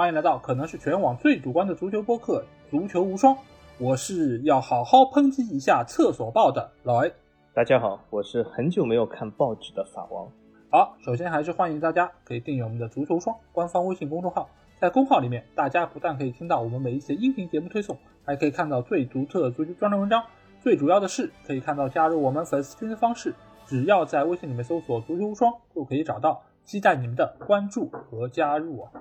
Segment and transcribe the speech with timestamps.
[0.00, 3.34] 欢迎来到可能是全网最主观的足球播客《足球无双》，
[3.78, 7.12] 我是要好好抨击一下厕所报的老 A。
[7.52, 10.26] 大家好，我是很久没有看报纸的法王。
[10.72, 14.48] 好，首先还是欢迎大家可以订阅我们的《足球双》官方微信公众号，
[14.80, 20.24] 在公号里面，大家不但可以听到我们每一期音频节目推送，还可以看到最独特的足球专栏文章。
[20.62, 23.34] 最主要的是，可以看到加入我们粉丝群的方式，
[23.66, 26.42] 只要在微信里面搜索“足球无双”就可以找到。
[26.64, 28.92] 期待你们的关注和加入啊！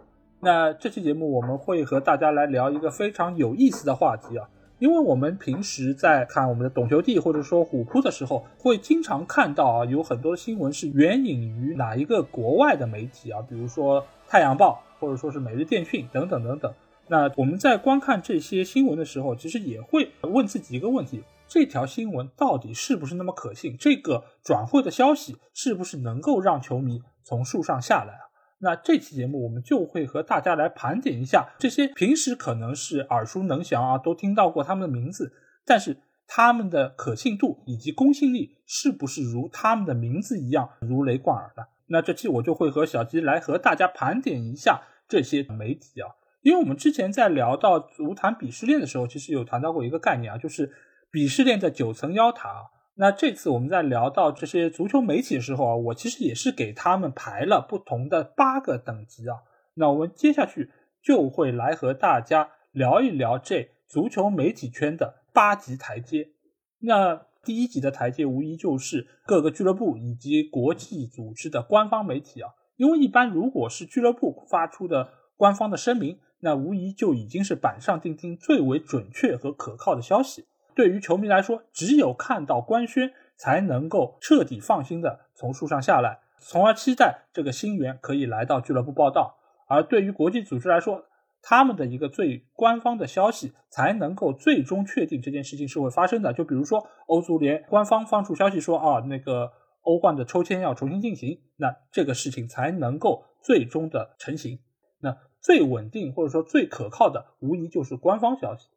[0.42, 4.48] 那这期节目我们会和大家来聊一个非常有意思的话题啊，
[4.80, 16.72] 因为我们平时在看我们的懂球帝或者说虎扑的时候，会经常看到啊，有很多新闻是援引于哪一个国外的媒体啊，比如说《太阳报》或者说是《每日电讯》等等等等。
[17.10, 23.76] 那我们在观看这些新闻的时候，其实也会问自己一个问题：这条新闻到底是不是那么可信？
[23.78, 28.29] 这个转会的消息是不是能够让球迷从树上下来啊？
[28.62, 35.32] 那这期节目我们就会和大家来盘点一下这些平时可能是耳熟能详啊，都听到过他们的名字，
[35.66, 35.96] 但是
[36.28, 41.68] 他们的可信度以及公信力是不是如他们的名字一样如雷贯耳的？
[41.88, 46.08] 那这期我就会和小吉来和大家盘点一下这些媒体啊，
[46.42, 50.70] 因为我们之前在聊到足坛鄙视链的时候，其实有谈到过一个概念啊，就是
[51.12, 52.50] 鄙视链在九层妖塔。
[52.50, 52.64] 啊。
[53.02, 59.38] 那这次我们在聊到这些足球媒体的时候啊，我其实也是给他们排了不同的八个等级啊。
[59.76, 60.70] 那我们接下去
[61.02, 66.32] 就会来和大家聊一聊这足球媒体圈的八级台阶。
[66.80, 80.48] 那第一级的台阶无疑就是各个俱乐部以及国际组织的官方媒体啊，因为一般如果是俱乐部发出的官方的声明，那无疑就已经是板上钉钉、最为准确和可靠的消息。
[80.80, 89.36] 对于球迷来说，只有看到官宣，才能够彻底放心的从树上下来，从而期待这个新援可以来到俱乐部报道。
[89.68, 91.04] 而对于国际组织来说，
[91.42, 96.32] 他们的一个最官方的消息，才能够最终确定这件事情是会发生的。
[96.32, 99.52] 就比如说，欧足联官方放出消息说，啊，那个
[99.82, 104.60] 欧冠的抽签要重新进行，那这个事情才能够最终的成型。
[105.02, 108.70] 那最稳定或者说最可靠的，无疑就是官方消息。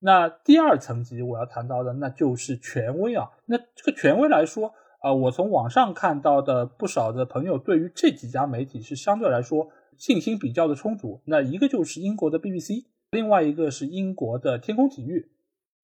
[0.00, 3.28] 那第二层级我要谈到的，那就是权威啊。
[3.46, 11.22] 那这个权威来说啊，我从网上看到的不少的朋友对于这几家媒体是相对来说信心比较的充足。
[11.26, 15.30] 那一个就是英国的 BBC，另外一个是英国的天空体育，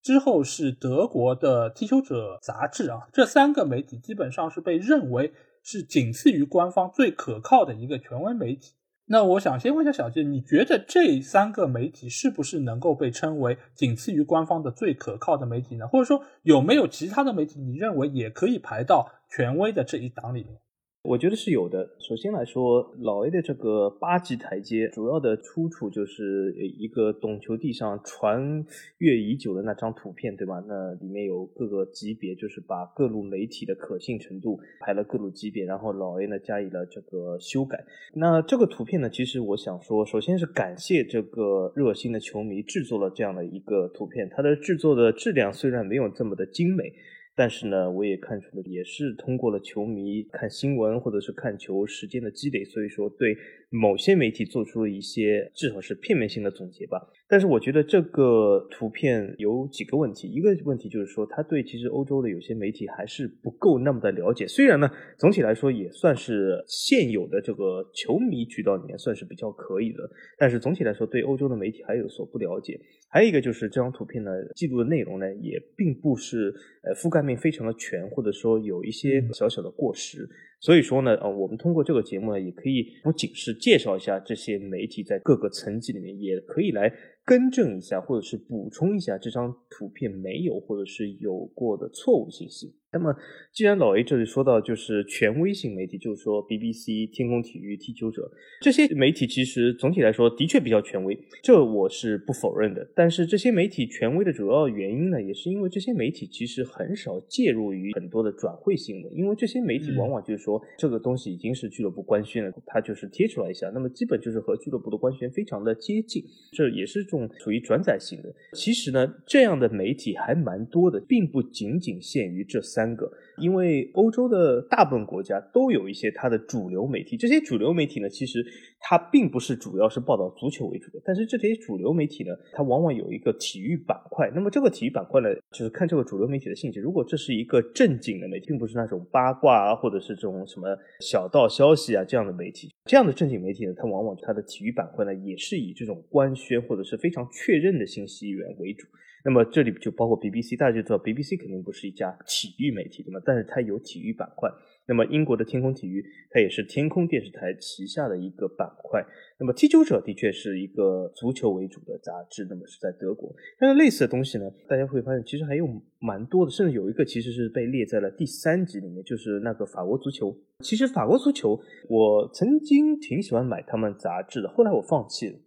[0.02, 3.08] 之后是德国的踢球者杂志啊。
[3.14, 8.74] 这三个媒体基本上是被认为是仅次于官方最可靠的一个权威媒体。
[9.12, 15.86] 那我想先问一下小杰，你觉得这三个媒体是不是能够被称为仅次于官方的最可靠的媒体呢？
[15.86, 20.56] 或者说，有没有其他的媒体你认为也可以排到权威的这一档里面？
[21.02, 21.90] 我觉得是有的。
[21.98, 28.64] 首先来说，老 A 的这个八级台阶，主要的出处就是一个懂球帝上传
[28.98, 30.62] 阅已久的那张图片，对吧？
[30.68, 37.84] 那里面有各个级别，就是把各路媒体的可信程度排了各路级别，然后老 A 呢加以了这个修改。
[38.14, 46.92] 那这个图片呢，其实我想说，首先是感谢这个热心的球迷制作了这样的一个图片，它的制作的质量虽然没有这么的精美。
[47.34, 53.34] 但是呢，我也看出了，也是通过了球迷看新闻或者是看球时间的积累，所以说对
[53.70, 57.00] 某些媒体做出了一些至少是片面性的总结吧。
[57.26, 64.46] 但是我觉得这个图片有几个问题，一个问题就是说他对其实欧洲的有些媒体还是不够那么的了解。
[64.46, 69.98] 虽然呢，总体来说也算是现有的这个球迷渠道里面算是比较可以的，
[70.36, 72.78] 但是总体来说对欧洲的媒体还有所不了解。
[73.10, 76.52] 还有一个就是这张图片呢，记录的内容呢也并不是
[76.84, 77.21] 呃覆盖。
[77.24, 80.28] 面非常的全，或者说有一些小小的过时，
[80.60, 86.92] 所以说呢，呃，我们通过这个节目呢，也可以不仅是介绍一下这些媒体在各个层级里面，也可以来
[87.24, 92.81] 更正一下，或者是补充一下这张图片没有或者是有过的错误信息。
[92.92, 93.14] 那么，
[93.54, 98.30] 既然老 A 这里说到，就是权威性媒体，就是说 BBC、天空体育、踢球者
[98.60, 102.86] 这些媒体，其实总体来说的确比较权威，这我是不否认的。
[102.94, 116.22] 但是这些媒体权威的主要原因呢，也是因为这些媒体其实很少介入于很多的转会新闻，因为这些媒体往往就是说这个东西已经是俱乐部官宣了，它就是贴出来一下，那么基本就是和俱乐部的官宣非常的接近，
[116.52, 118.28] 这也是种属于转载性的。
[118.54, 122.81] 其实呢，这样的媒体还蛮多的，并不仅仅限于这三。
[122.82, 123.08] 三个，
[123.38, 128.44] 因为欧洲的大部分国家都有一些它的主流媒体，这些主流媒体呢，其实
[128.80, 134.28] 它并不是主要是报道足球为主的，但是这些主流媒体呢，它往往有一个体育板块。
[134.34, 136.80] 那么这个体育板块呢，就是看这个主流媒体的性质。
[136.80, 140.66] 如果这是一个正经的媒体，并不是那种八卦啊，或者是这种什么
[141.00, 148.88] 小道消息啊这样的媒体，这样的正经媒体呢，它往往它的体育板块呢，也是以这种官宣或者是非常确认的信息源为主。
[149.24, 153.20] 那么这里就包括 BBC，大家就知道 BBC 肯定不是一家体育媒体，对吗？
[153.24, 154.50] 但是它有体育板块。
[154.88, 159.00] 那么英国的天空体育，它也是天空电视台旗下的一个板块。
[159.38, 163.32] 那么《踢球者》的确是一个足球为主的杂志，那么是在德国。
[163.60, 165.64] 但是类似的东西呢，大家会发现其实还有
[166.00, 170.36] 蛮多的，甚至有一个其实是被列在了第三集里面，就是那个法国足球。
[170.64, 171.50] 其实法国足球，
[171.88, 175.38] 我曾经挺喜欢买他们杂志的，后来我放弃了。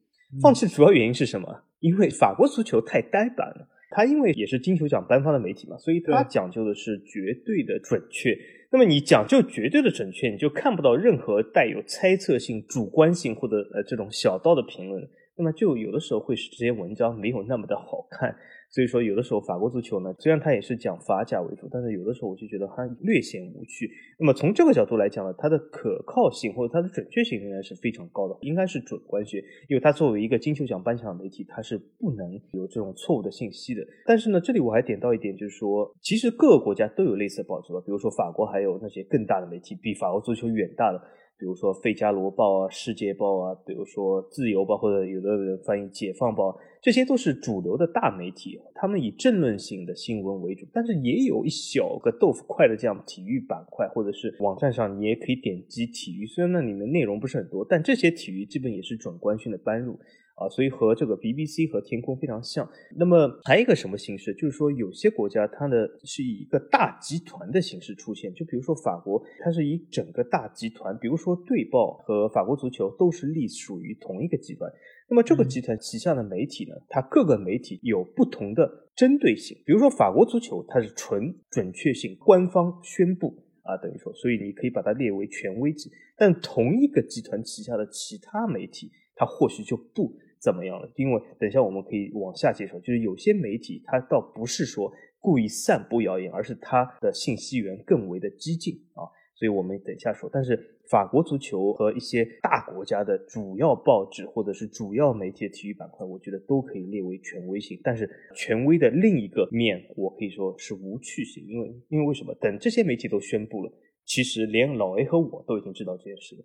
[0.41, 1.63] 放弃的主要原因是什么？
[1.85, 8.35] 因为法国足球太呆板了，他因为也是金球奖颁发的媒体嘛，所以他讲究的是绝对的准确。
[8.71, 15.07] 那么你讲究绝对的准确，你就看不到任何带有猜测性、主观性或者呃这种小道的评论。
[15.37, 18.35] 那么就有的时候会使这些文章没有那么的好看。
[18.75, 23.89] 所以说，有的时候法国足球呢，虽然它也是讲法甲为主，但是有的时候我就觉得它略显无趣。
[24.19, 29.37] 那么从这个角度来讲呢，它的可靠性或者它的准确性仍然是非常高的，应该是准官学，
[29.69, 33.81] 因为它作为一个金球奖颁奖媒体，它是不能有这种错误的信息的。
[34.05, 40.97] 但是呢，这里我还点到一点，就是说，其实各个国家都有类似的报纸，比如说法国还有那些更大的媒体，比法国足球远大的，
[41.39, 46.49] 比如说《费加罗报》啊，《世界报》啊，比如说《自由报》或者有的人翻译《解放报》。
[46.85, 59.99] 这些都是主流的大媒体他们以政论性的新闻为主，但是也有一小个豆腐块的这样体育板块，或者是网站上你也可以点击体育，虽然那里面内容不是很多，但这些体育基本也是准官宣的搬入，
[60.35, 62.69] 啊，所以和这个 BBC 和天空非常像。
[62.95, 74.71] 那么还有一个什么形式，就是说有些国家它的是以一个大集团的形式出现，就比如说法国，它是以整个大集团，比如说队报和法国足球都是隶属于同一个集团。
[75.07, 79.55] 那么这个集团旗下的媒体呢，它各个媒体有不同的针对性。
[79.65, 85.91] 比如说法国足球，它是纯准确性、官方宣布啊，等于说，所以你可以把它列为权威级。
[86.17, 99.05] 但同一个集团旗下的其他媒体，它或许就不怎么样了，因为等一下我们可以往下介绍，就是有些媒体它倒不是说故意散布谣言，而是它的信息源更为的激进啊，
[99.35, 100.27] 所以我们等一下说。
[100.33, 100.74] 但是。
[100.89, 107.79] 法国足球和一些大国家的主要报纸或者是主要媒体的体育板块，我觉得都可以列为权威性。
[107.83, 112.33] 但是权威的另一个面，我可以说是无趣性，因为因为为什么？
[112.35, 113.71] 等这些媒体都宣布了，
[114.05, 116.43] 其实连老 A 和我都已经知道这件事了，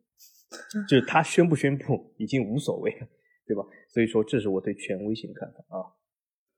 [0.88, 3.06] 就是他宣布不宣布已经无所谓，了，
[3.46, 3.62] 对吧？
[3.88, 6.00] 所以说，这是我对权威性的看法啊。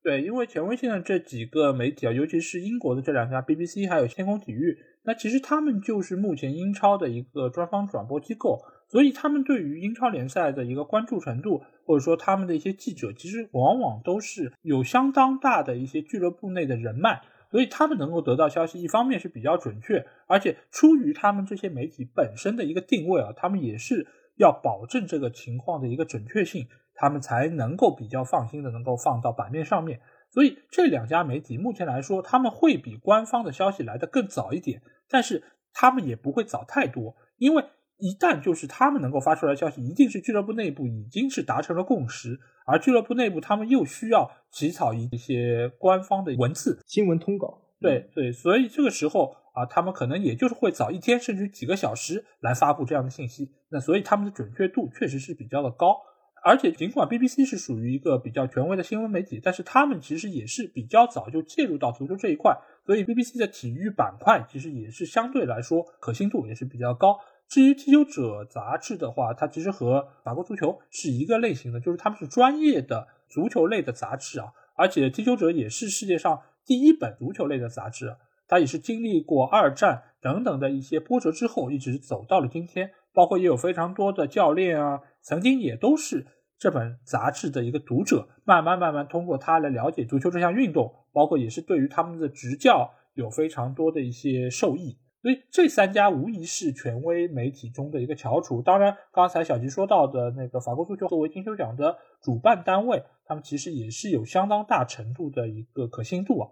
[0.03, 4.77] 对，因为权威性的这几个媒体啊，尤其是英国的这两家 BBC 还有天空体育。
[5.05, 17.21] 那其实他们就是目前英超的一个官方转播机构，所以他们对于英超联赛的一个关注程度，或者说他们的一些记者，其实往往都是有相当大的一些俱乐部内的人脉，
[17.51, 24.07] 所以他们能够得到消息，一方面是比较准确，而且出于他们这些媒体本身的一个定位啊，他们也是
[24.39, 29.99] 要保证这个情况的一个准确性，他们才能够比较放心的能够放到版面上面。
[30.33, 34.81] 所以这两家媒体目前来说，他们会比官方的消息来得更早一点，
[35.11, 35.43] 但是
[35.75, 37.63] 他们也不会早太多，因为
[37.99, 47.61] 一旦就是他们能够发出来消息，一定是俱乐部内部已经是达成了共识，而俱乐部内部他们又需要起草一些官方的文字新闻通稿。
[47.79, 53.51] 对对，所以这个时候啊，他们可能也就是会早一天甚至几个小时来发布这样的信息。
[53.71, 55.95] 那所以他们的准确度确实是比较的高。
[56.45, 62.53] 而且，尽管 BBC 是属于一个比较权威的新闻媒体，但是他们其实也是比较早就介入到足球这一块，
[62.85, 67.17] 所以 BBC 的体育板块其实也是相对来说可信度也是比较高。
[67.49, 74.47] 至于《踢球者》杂志的话，它其实和法国足球是一个类型的，就是他们是专业的足球类的杂志啊。
[74.75, 78.17] 而且，《踢球者》也是世界上第一本足球类的杂志，
[78.49, 82.91] 它也是经历过二战等等的一些波折之后，一直走到了今天。
[83.15, 85.01] 包括也有非常多的教练啊。
[85.23, 86.27] 曾经也都是
[86.59, 94.99] 这本杂志的一个读者，慢慢慢慢通过它来了解足球这项运动，包括也是对于他们的执教有非常多的一些受益。
[95.23, 98.61] 所以这三家无疑是权威媒体中的一个翘楚。
[98.61, 106.49] 当然，刚才小吉说到的那个法国足球作为金球奖的主办单位，他们其实也是有相当大程度的一个可信度啊。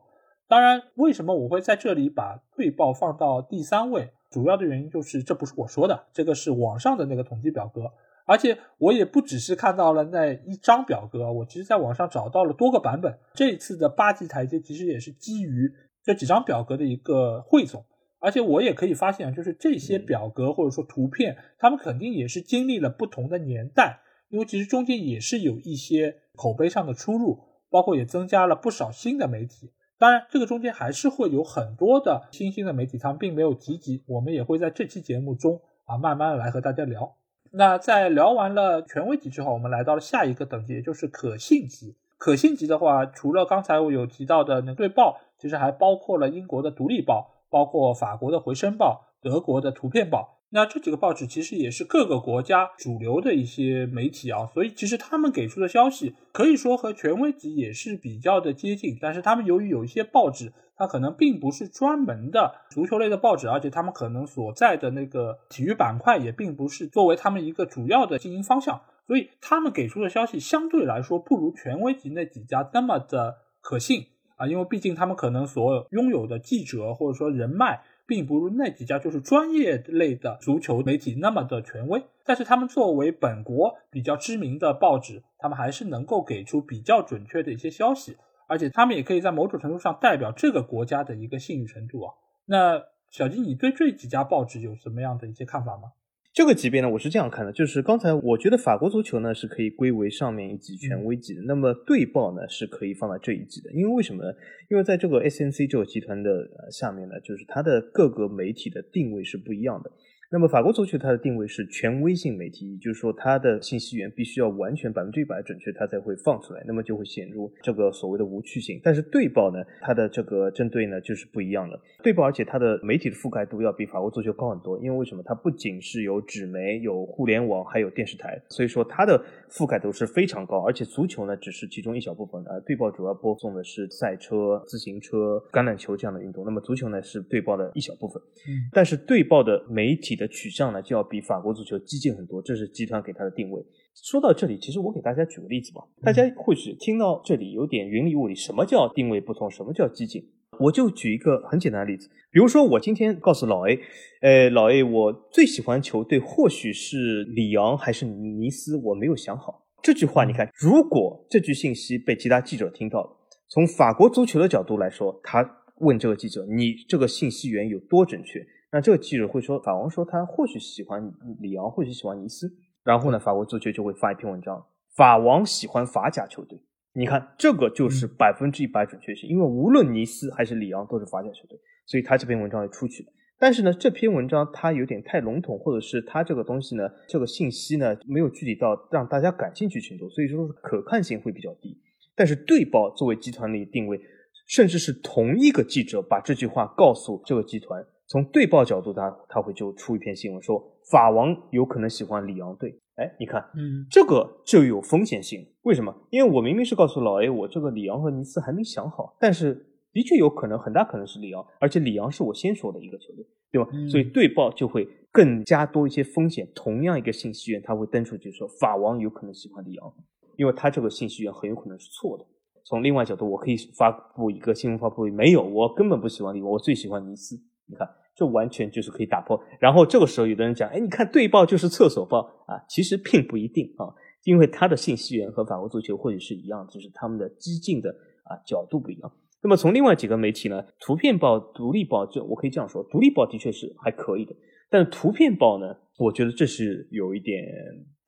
[0.47, 4.12] 当然，为什么我会在这里把队报放到第三位？
[4.31, 7.83] 主要的原因就是这不是我说的，这个是网上的那个统计表格。
[8.31, 13.19] 而且我也不只是看到了那一张表格，我其实在网上找到了多个版本。
[13.35, 15.69] 这一次的八级台阶其实也是基于
[16.05, 17.85] 这几张表格的一个汇总。
[18.21, 29.73] 而且我也可以发现，就是这些表格或者说图片，他们肯定也是经历了不同的年代，因为其实中间也是有一些口碑上的出入，包括也增加了不少新的媒体。
[29.99, 34.05] 当然，这个中间还是会有很多的新兴的媒体，他们并没有提及。
[34.07, 37.17] 我们也会在这期节目中啊，慢慢来和大家聊。
[37.52, 41.97] 那在聊完了权威级之后，我们来到了下一个等级，也就是可信级。
[42.16, 50.37] 可信级的话，除了刚才我有提到的《那对报》，其实还包括了英国的《独立报》，包括法国的《回声报》，德国的《图片报》。
[50.52, 58.97] 那这几个报纸其实也是各个国家主流的一些媒体啊，所以其实他们给出的消息可以说和权威级也是比较的接近。
[59.00, 74.07] 但是他们由于有一些报纸，它可能并不是专门的足球类的报纸，而且他们可能所在的那个体育板块也并不是作为他们一个主要的经营方向，所以他们给出的消息相对来说不如权威级那几家那么的可信
[74.37, 88.17] 啊，因为毕竟他们可能所拥有的记者或者说人脉并不如那几家就是专业类的足球媒体那么的权威，但是他们作为本国比较知名的报纸，他们还是能够给出比较准确的一些消息。
[88.50, 92.12] 而且他们也可以在某种程度上代表这个国家的一个信誉程度啊。
[92.47, 95.85] 那小金，你对这几家报纸有什么样的一些看法吗？
[96.33, 104.30] 这个级别呢，我是这样看的，就是刚才我觉得法国足球呢是可以归为上面一级权威级的，那么对报呢是可以放在这一级的，因为为什么呢？
[104.69, 106.30] 因为在这个 S N C 这个集团的
[106.73, 109.90] 下面呢，就是它的各个媒体的定位是不一样的。
[110.33, 118.81] 那么法国足球它的定位是权威性媒体，就是说它的信息源必须要完全百分之一百准确，它才会放出来，那么就会显出这个所谓的无趣性。
[118.85, 121.77] 但是队报呢，它的这个针对呢就是不一样的。
[122.01, 125.23] 队报，而且它的媒体的覆盖度要比法国足球高很多，因为为什么？
[125.27, 129.21] 它不仅是有纸媒，有互联网，还有电视台，所以说它的
[129.51, 130.61] 覆盖度是非常高。
[130.65, 136.45] 而且足球呢只是其中一小部分而队报主要播送的是赛车、自行车、橄榄球这样的运动。
[136.45, 138.23] 那么足球呢是对报的一小部分。
[138.49, 140.20] 嗯，但是队报的媒体。
[140.21, 143.61] 的取向呢，就要比法国足球激进很多，这是集团给他的定位。
[144.05, 145.81] 说到这里，其实我给大家举个例子吧。
[146.03, 150.23] 大家或许听到这里有点云里雾里，什么叫定位不同，什么叫激进？
[150.59, 153.81] 我就举一个很简单的例子，比如说我今天告诉老 A，
[154.21, 159.67] 呃，老 A，我最喜欢球队或许是里昂还是尼斯，我没有想好。
[159.83, 163.11] 这句话，你看，如果这句信息被其他记者听到了，
[163.49, 168.45] 从法国足球的角度来说，他问这个记者，你这个信息源有多准确？
[168.73, 172.49] 那这个记者会说法王说他或许喜欢里昂，或许喜欢尼斯。
[172.85, 174.65] 然后呢，法国足球就会发一篇文章：
[174.97, 176.59] 法王喜欢法甲球队。
[176.95, 183.09] 你看，这个就是百分之一百准确性，因为无论尼斯还是里昂都是法甲球队，所以他这篇文章要出去了。
[183.39, 191.77] 但是呢，这篇文章它有点太笼统，或者是它这个东西呢，这个信息呢没有具体到让大家感兴趣程度，所以说可看性会比较低。
[192.15, 193.99] 但是对报作为集团里定位，
[194.47, 197.83] 甚至是同一个记者把这句话告诉这个集团。
[198.11, 202.76] 从对报角度，他他会就出一篇新闻，说法王有可能喜欢里昂队。
[202.97, 205.47] 哎，你看，嗯，这个就有风险性。
[205.62, 205.95] 为什么？
[206.11, 209.55] 因为我明明是告诉老 A，我这个里昂和尼斯还没想好，但是
[209.93, 213.71] 的确有可能，很大可能是里昂，而且里昂是我先说的一个球队，对吧？
[213.88, 216.50] 所以对报就会更加多一些风险。
[216.52, 219.95] 同样一个信息源，他会登出去说法王有可能喜欢里昂，
[220.37, 222.26] 因为他这个信息源很有可能是错的。
[222.64, 225.45] 从另外角度，我可以发布一个新闻，发布会，没有？
[225.45, 227.38] 我根本不喜欢里昂，我最喜欢尼斯。
[227.71, 229.41] 你看，这完全就是可以打破。
[229.61, 233.87] 然后这个时候，有的人讲：“哎，你看对报就是厕所报啊，其实并不一定啊，
[234.25, 237.89] 因为它的信息源和法国足球或许是一样，就是他们的激进的
[238.25, 239.11] 啊角度不一样。”
[239.43, 244.35] 那么从另外几个媒体呢，图片报、独立报，这我可以这样说，独立报的确是还可以的，
[244.69, 247.43] 但图片报呢，我觉得这是有一点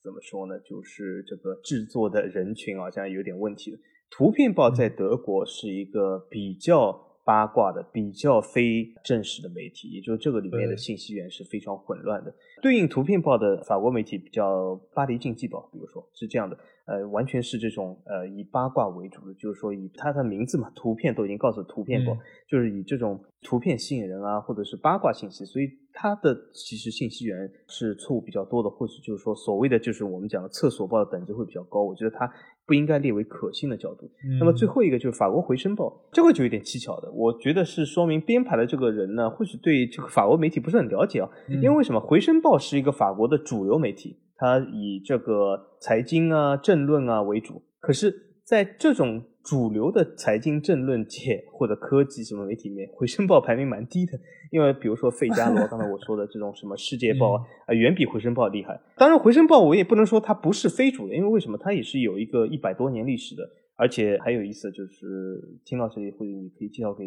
[0.02, 3.70] 怎么说呢，就是这个制作的人群好像有点问题。
[3.70, 3.78] 的。
[4.10, 7.11] 图片报在德国是一个比较。
[7.24, 12.34] 八卦的比较非正式的媒体，也就是这个里面的信息源是非常混乱的。
[12.60, 22.16] 对应图片报的法国媒体，比较巴黎竞技报，比如说是这样的，呃，完全是这种呃以八卦为主的，就是说以它的名字嘛，图片都已经告诉图片报，
[22.48, 32.32] 就是以这种图片吸引人啊，或者是八卦信息，所以它的其实信息源是错误比较多的，或许就是说所谓的就是我们讲的厕所报的等级会比较高，我觉得它。
[32.66, 34.10] 不应该列为可信的角度。
[34.38, 37.10] 那么最后一个就是法国《回声报》，这个就有点蹊跷的。
[37.12, 41.28] 我觉得是说明编排的这个人呢，或许对这个法国媒体不是很了解啊。
[41.62, 47.62] 因为什么，《回声报》是一个法国的主流媒体，它以这个财经啊、政论啊为主。
[47.80, 48.31] 可是。
[48.44, 54.12] 在这种主流的财经政论界或者科技什么媒体里面，回声报排名蛮低的。
[54.50, 57.34] 因为比如说费加罗， 刚才我说的这种什么《世界报》
[57.66, 58.78] 啊，远比回声报厉害。
[58.96, 61.56] 当然，回声报我也不能说它不是非主流，因为为什么？
[61.58, 63.48] 它也是有一个一百多年历史的。
[63.74, 67.04] 而且还有意思，就是听到这里会，你可以介绍给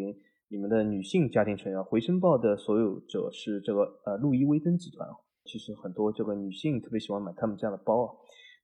[0.48, 1.82] 你们的女性家庭成员。
[1.82, 5.08] 回声报的所有者是这个呃路易威登集团
[5.44, 8.10] 其实很多这个女性特别喜欢买他们家的包啊。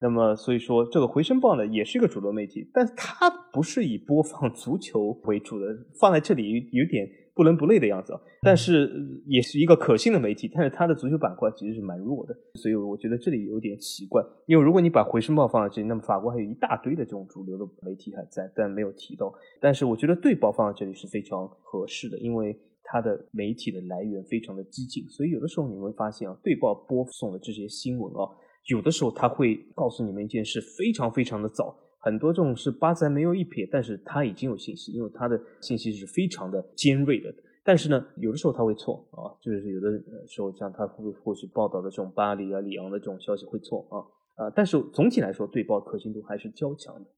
[0.02, 5.66] 那么，所以说这个回声报呢，也是一个主流媒体，但它不是以播放 足球为主的，
[5.98, 8.12] 放在这里有点不伦不类的样子。
[8.42, 8.90] 但是
[9.26, 14.20] 也是一个可信的媒体，但是它的足球板块其实是蛮弱的，所以我觉得这里有点奇怪。
[14.48, 19.32] 因为如果你把回声报放在这里，那么法国还有一大堆的这种主流的媒体还在，但没有提到。
[19.60, 28.26] 但是我觉得队报放在这里是非常合适的，因为它的媒体的来源非常的激进，所以有的时候你会发现啊，队报播送的这些新闻啊。
[28.68, 37.34] 有的时候他会告诉你们一件事非常非常的早，很多这种是八字还没有一撇，但是他已经有信息，因为他的信息是非常的尖锐的。
[37.64, 39.90] 但是呢，有的时候他会错啊，就是有的
[40.26, 47.08] 时候像他或许报道的这种巴黎啊、里昂的这种消息会错啊啊，但是总体来说，对报可信度还是较强的。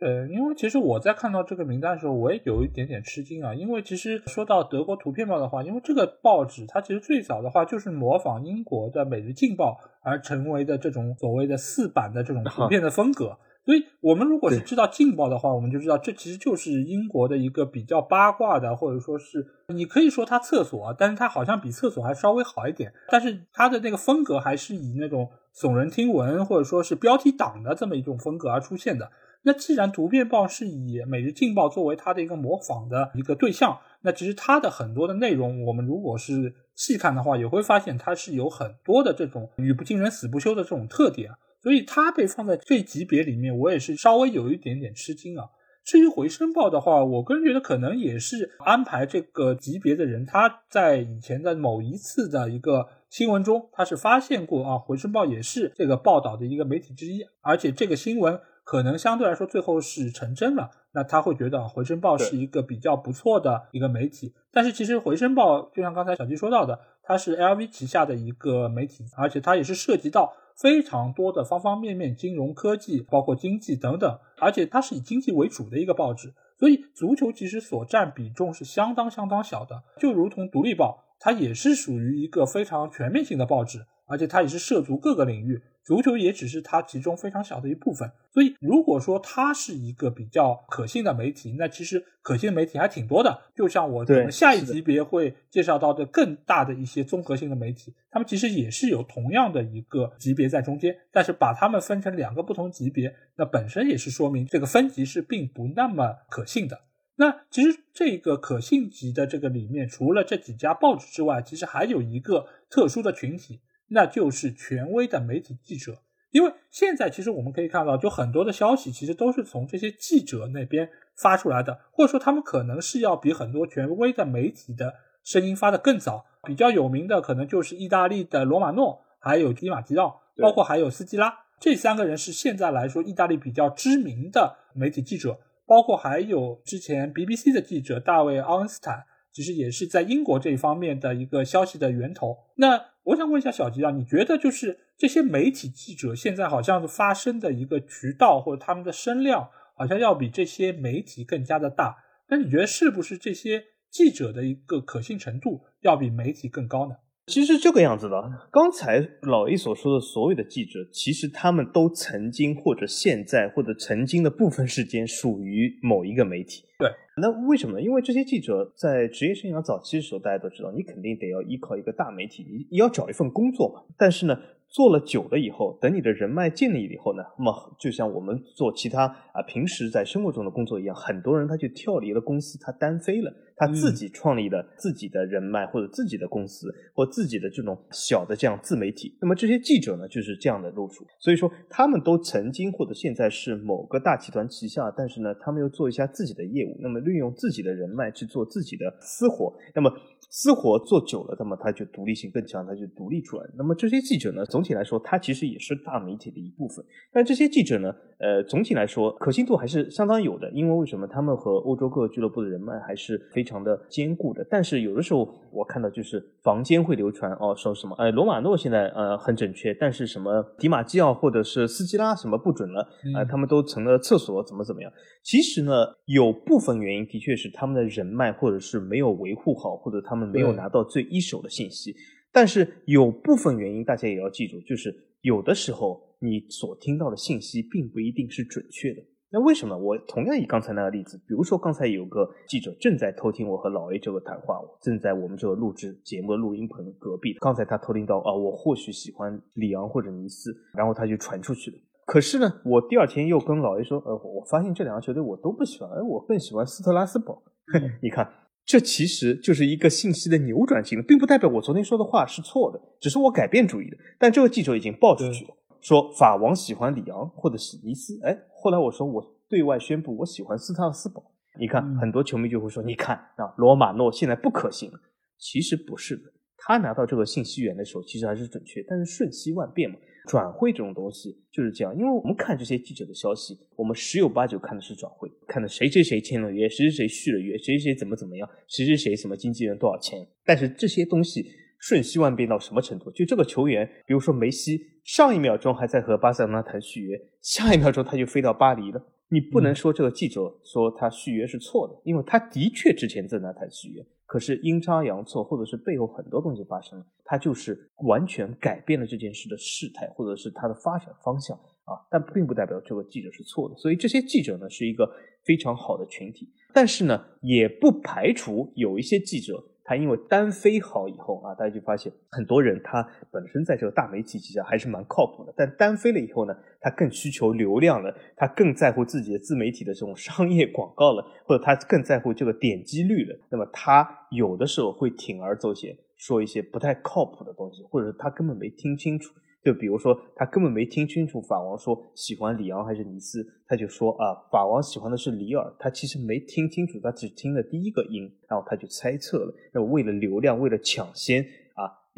[0.00, 3.52] 呃，因为其实我在看到这个名单的时候，我也有一点点吃惊啊。
[3.52, 9.70] 因为其实说到德国《图片报》的话，因为这个报纸它其实最早的话就是模仿英国的《每日镜报》
[10.02, 13.36] 而成为的这种所谓的四版的这种图片的风格。
[13.66, 22.90] 所以，我们如果是知道《镜报》的话，我们就知道这其实就是英国的一个比较八卦的，或者说是你可以说它厕所，但是它好像比厕所还稍微好一点。
[23.10, 29.10] 但是它的那个风格还是以那种耸人听闻或者说是标题党的这么一种风格而出现的。
[29.48, 41.30] 那既然《图片报》是以《每日镜报》作为它的一个模仿的一个对象，那其实它的很多的内容，我们如果是细看的话，也会发现它是有很多的这种语不惊人死不休的这种特点。
[41.62, 45.44] 所以它被放在这级别里面，我也是稍微有一点点吃惊啊。
[45.82, 58.38] 至于《回声报》的话，我个人觉得可能也是安排这个级别的人，他在以前的某一次的一个新闻中，他是发现过啊，《回声报》也是这个报道的一个媒体之一，而且这个新闻。
[58.68, 64.34] 可能相对来说最后是成真了，那他会觉得《回声报》是一个比较不错的一个媒体。
[64.52, 79.82] 但是其实《回声报》就像刚才小鸡说到的，它是 L V 旗下的一个媒体，而且它也是涉及到非常多的方方面面，金融科技、包括经济等等，而且它是以经济为主的一个报纸，所以足球其实所占比重是相当相当小的。
[79.98, 85.62] 就如同《独立报》，它也是属于一个非常全面性的报纸，而且它也是涉足各个领域。
[85.88, 93.40] 足球也只是它其中非常小的一部分，所以如果说它是一个比较可信的媒体，那其实可信的媒体还挺多的。
[93.56, 106.82] 就像我我们下一级别会介绍到的更大的一些综合性的媒体，他们其实也是有同样的一个级别在中间，但是把他们分成两个不同级别，那本身也是说明这个分级是并不那么可信的。
[107.16, 113.62] 那其实这个可信级的这个里面，除了这几家报纸之外，其实还有一个特殊的群体。
[113.88, 115.98] 那就是权威的媒体记者，
[116.30, 120.88] 因为现在其实我们可以看到，就很多的消息其实都是从这些记者那边
[121.22, 126.24] 发出来的，或者说他们可能是要比很多权威的媒体的声音发的更早。
[126.44, 142.36] 比较有名的可能就是意大利的罗马诺、还有基马吉奥，包括还有斯基拉这三个人是现在来说意大利比较知名的媒体记者，包括还有之前 BBC 的记者大卫·奥恩斯坦，其实也是在英国这一方面的一个消息的源头。
[142.56, 142.82] 那。
[143.08, 151.96] 我想问一下小吉啊，你觉得就是这些媒体记者现在好像发声的一个渠道或者他们的声量，好像要比这些媒体更加的大。
[152.28, 156.96] 那你觉得是不是这些记者的一个可信程度要比媒体更高呢？
[157.28, 166.64] 其实这个样子的，刚才老 A 所说的所有的记者，其实他们都曾经或者现在或者曾经的部分时间属于某一个媒体。
[166.78, 166.90] 对。
[167.20, 167.82] 那为什么呢？
[167.82, 173.82] 因为这些记者在职业生涯早期的时候，大家都知道，你肯定得要依靠一个大媒体，你要找一份工作嘛。
[173.96, 183.32] 但是呢，做了久了以后，等你的人脉建立以后呢，那么就像我们做其他啊平时在生活中的工作一样，很多人他就跳离了公司，他单飞了。
[183.58, 191.04] 他自己创立的自己的人脉或者自己的公司或自己的这种小的这样自媒体，那么这些记者呢，就是这样的路数。
[191.20, 199.52] 所以说，他们都曾经或者现在是某个大集团旗下，但是呢，他们又做一下自己的业务，那么利用自己的人脉去做自己的私活。
[199.74, 199.92] 那么
[200.30, 203.44] 私活做久了，那么他就独立性更强，他就独立出来。
[203.56, 207.92] 那么这些记者呢，总体来说，他其实也是大媒体的一部分，但这些记者呢？
[208.18, 214.44] 呃，总体来说，可信度还是相当有的，因为为什么他们和欧洲各个俱乐部的人脉还是非常的坚固的。
[214.50, 222.80] 但是有的时候，我看到就是坊间会流传哦，说什么哎，罗马诺现在呃很准确，但是什么迪马基奥或者是斯基拉什么不准了
[223.14, 224.90] 啊，他们都成了厕所，怎么怎么样？
[225.22, 225.72] 其实呢，
[226.06, 231.94] 有部分原因的确是他们的人脉或者是没有维护好，或者他们没有拿到最一手的信息。
[232.32, 236.07] 但是有部分原因，大家也要记住，就是有的时候。
[236.20, 239.02] 你所听到的信息并不一定是准确的。
[239.30, 239.76] 那为什么？
[239.76, 247.34] 我同样以刚才那个例子，比如说刚才有个记者正在偷听我和老 A 这个谈话，我正在我们这个录制节目的录音棚隔壁。
[247.40, 251.76] 刚才他偷听到啊，我或许喜欢里昂或者尼斯，然后他就传出去了。
[252.06, 257.42] 可是呢，我第二天又跟老 A 说，呃，我发现这两个球队我都不喜欢，哎，我更喜欢斯特拉斯堡。
[258.02, 258.26] 你看，
[258.64, 263.98] 这其实就是一个信息的扭转性，并不代表我昨天说的话是错的，只是我改变主意了。
[264.18, 265.50] 但这个记者已经报出去了。
[265.80, 268.18] 说法王喜欢里昂，或者是尼斯。
[268.24, 271.32] 哎，后来我说我对外宣布我喜欢斯坦斯堡。
[271.58, 274.90] 你看，很多球迷就会说，你看啊，罗马诺现在不可信。
[275.38, 278.82] 其实不是的，他拿到这个信息源的时候，其实还是准确。
[278.88, 281.96] 但是瞬息万变嘛，转会这种东西就是这样。
[281.96, 290.26] 因为我们看这些记者的消息，我们十有八九看的是转会，看的谁谁谁签了约，谁谁谁续了约，谁谁怎么怎么样，谁谁谁什么经纪人多少钱。
[290.44, 291.44] 但是这些东西。
[291.80, 293.10] 瞬息万变到什么程度？
[293.10, 299.00] 就这个球员，比如说梅西，上一秒钟还在和巴塞罗那谈续约，下一秒钟他就飞到巴黎了。
[299.30, 304.04] 你不能说这个记者说他续约是错的，因为他的确之前在那谈续约。
[304.26, 311.96] 可是阴差阳错，或者是背后很多东西发生了，他就是完全改变了这件事的事态，或者是它的发展方向啊。
[312.10, 313.76] 但并不代表这个记者是错的。
[313.76, 315.10] 所以这些记者呢，是一个
[315.46, 319.64] 非常好的群体，但是呢，也不排除有一些记者。
[319.88, 333.38] 他因为单飞好以后啊，大家就发现很多人他本身在这个大媒体旗下还是蛮靠谱的，但单飞了以后呢，他更需求流量了，他更在乎自己的自媒体的这种商业广告了，或者他更在乎这个点击率了。
[333.50, 339.32] 那么他有的时候会铤而走险，说一些不太靠谱的东西，或者他根本没听清楚。
[339.62, 345.72] 就比如说，他根本没听清楚法王说喜欢里昂还是尼斯，他就说啊，法王喜欢的是里尔。
[345.78, 349.52] 他其实没听清楚，他只听了第一个音，然后他就猜测了。
[349.72, 351.44] 那为了流量，为了抢先。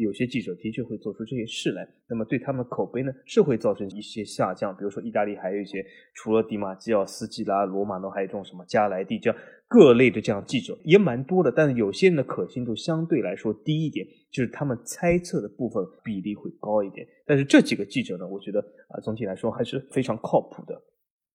[0.01, 4.75] 有些记者的确会做出这些事来，那么对他们口碑呢是会造成一些下降。
[4.75, 5.85] 比如说意大利还有一些
[6.15, 17.05] 除了迪马基奥斯基拉罗马诺，还有这种什么加莱蒂这样各类的这样记者也蛮多的，但是有些人的可信度相对来说低一点，就是他们猜测的部分比例会高一点。
[17.27, 18.59] 但是这几个记者呢，我觉得
[18.89, 20.81] 啊总体来说还是非常靠谱的。